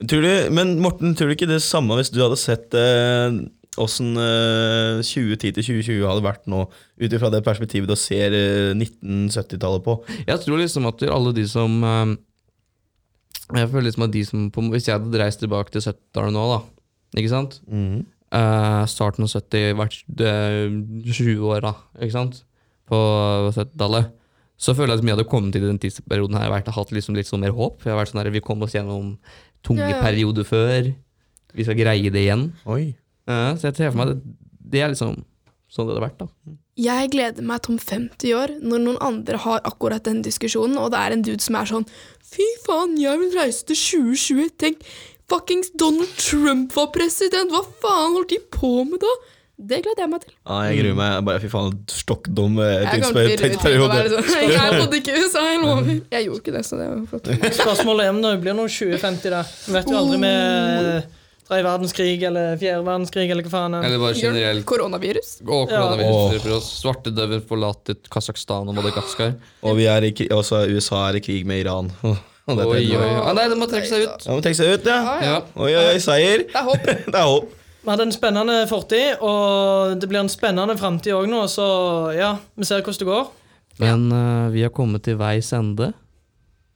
[0.09, 3.37] Tror du, men Morten, tror du ikke det samme hvis du hadde sett eh,
[3.79, 8.73] åssen eh, 2010 til 2020 hadde vært nå, ut ifra det perspektivet du ser eh,
[8.75, 9.97] 1970-tallet på?
[10.27, 12.15] Jeg tror liksom at alle de som eh,
[13.59, 16.47] Jeg føler liksom at de som på, Hvis jeg hadde reist tilbake til 70-tallet nå,
[16.51, 16.59] da,
[17.21, 17.61] ikke sant?
[18.33, 20.67] Eh, starten av 70, vært eh,
[21.05, 22.43] 20 år, da, ikke sant?
[22.89, 22.99] På
[23.53, 24.11] 70-tallet.
[24.63, 27.27] Så føler jeg at vi hadde kommet til den tidsperioden her vært, hatt liksom litt
[27.27, 27.81] sånn mer håp.
[27.83, 29.15] Jeg har vært sånn her, vi kom oss gjennom
[29.63, 30.01] tunge Ja, ja.
[30.03, 30.91] perioder før.
[31.53, 32.47] Vi skal greie det igjen.
[32.65, 32.95] Oi.
[33.27, 34.35] Eh, så jeg ser for meg det,
[34.73, 35.15] det er liksom
[35.73, 36.27] sånn det hadde vært, da.
[36.77, 40.91] Jeg gleder meg til om 50 år, når noen andre har akkurat den diskusjonen, og
[40.93, 41.85] det er en dude som er sånn
[42.33, 44.47] Fy faen, jeg vil reise til 2020.
[44.57, 44.79] Tenk,
[45.29, 47.53] fuckings Donald Trump var president.
[47.53, 49.11] Hva faen holdt de på med da?
[49.53, 50.31] Det gleder jeg meg til.
[50.49, 51.17] Ja, jeg gruer meg.
[51.27, 53.99] Bare Fy faen, stokk dum eh, tidsperiode.
[54.53, 55.91] Jeg bodde ikke i USA, jeg lover.
[56.11, 57.29] Jeg gjorde ikke det, så det var flott.
[57.61, 59.43] Spørsmålet er om det blir noe 2050 da.
[59.75, 61.05] Vet jo aldri med
[61.47, 63.77] tredje verdenskrig eller fjerde verdenskrig eller hva faen.
[63.83, 65.31] Eller bare generelt Koronavirus.
[65.45, 65.85] Og Ja.
[65.85, 66.67] koronavirus for.
[66.67, 69.35] Svartedauden forlater Kasakhstan og Madagaskar.
[69.61, 71.91] Og vi er i, også USA er i krig med Iran.
[72.43, 73.11] Det Oi, oi, oi.
[73.23, 74.25] Ah, nei, det må trekke seg ut.
[74.27, 74.97] Ja, må trekke seg ut, ja.
[74.99, 75.27] Ja, ja.
[75.29, 75.35] Ja.
[75.55, 76.41] Oi, oi, oi, seier.
[76.49, 76.89] Det er håp.
[76.89, 77.53] Det er håp.
[77.83, 81.65] Vi hadde en spennende fortid, og det blir en spennende framtid òg nå, så
[82.15, 83.25] ja, vi ser hvordan det går.
[83.83, 85.91] Men uh, vi har kommet til veis ende.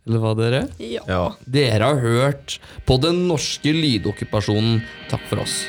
[0.07, 0.61] Eller hva, dere?
[0.83, 1.03] Ja.
[1.07, 1.23] Ja.
[1.47, 4.81] Dere har hørt på den norske lydokkupasjonen.
[5.11, 5.61] Takk for oss.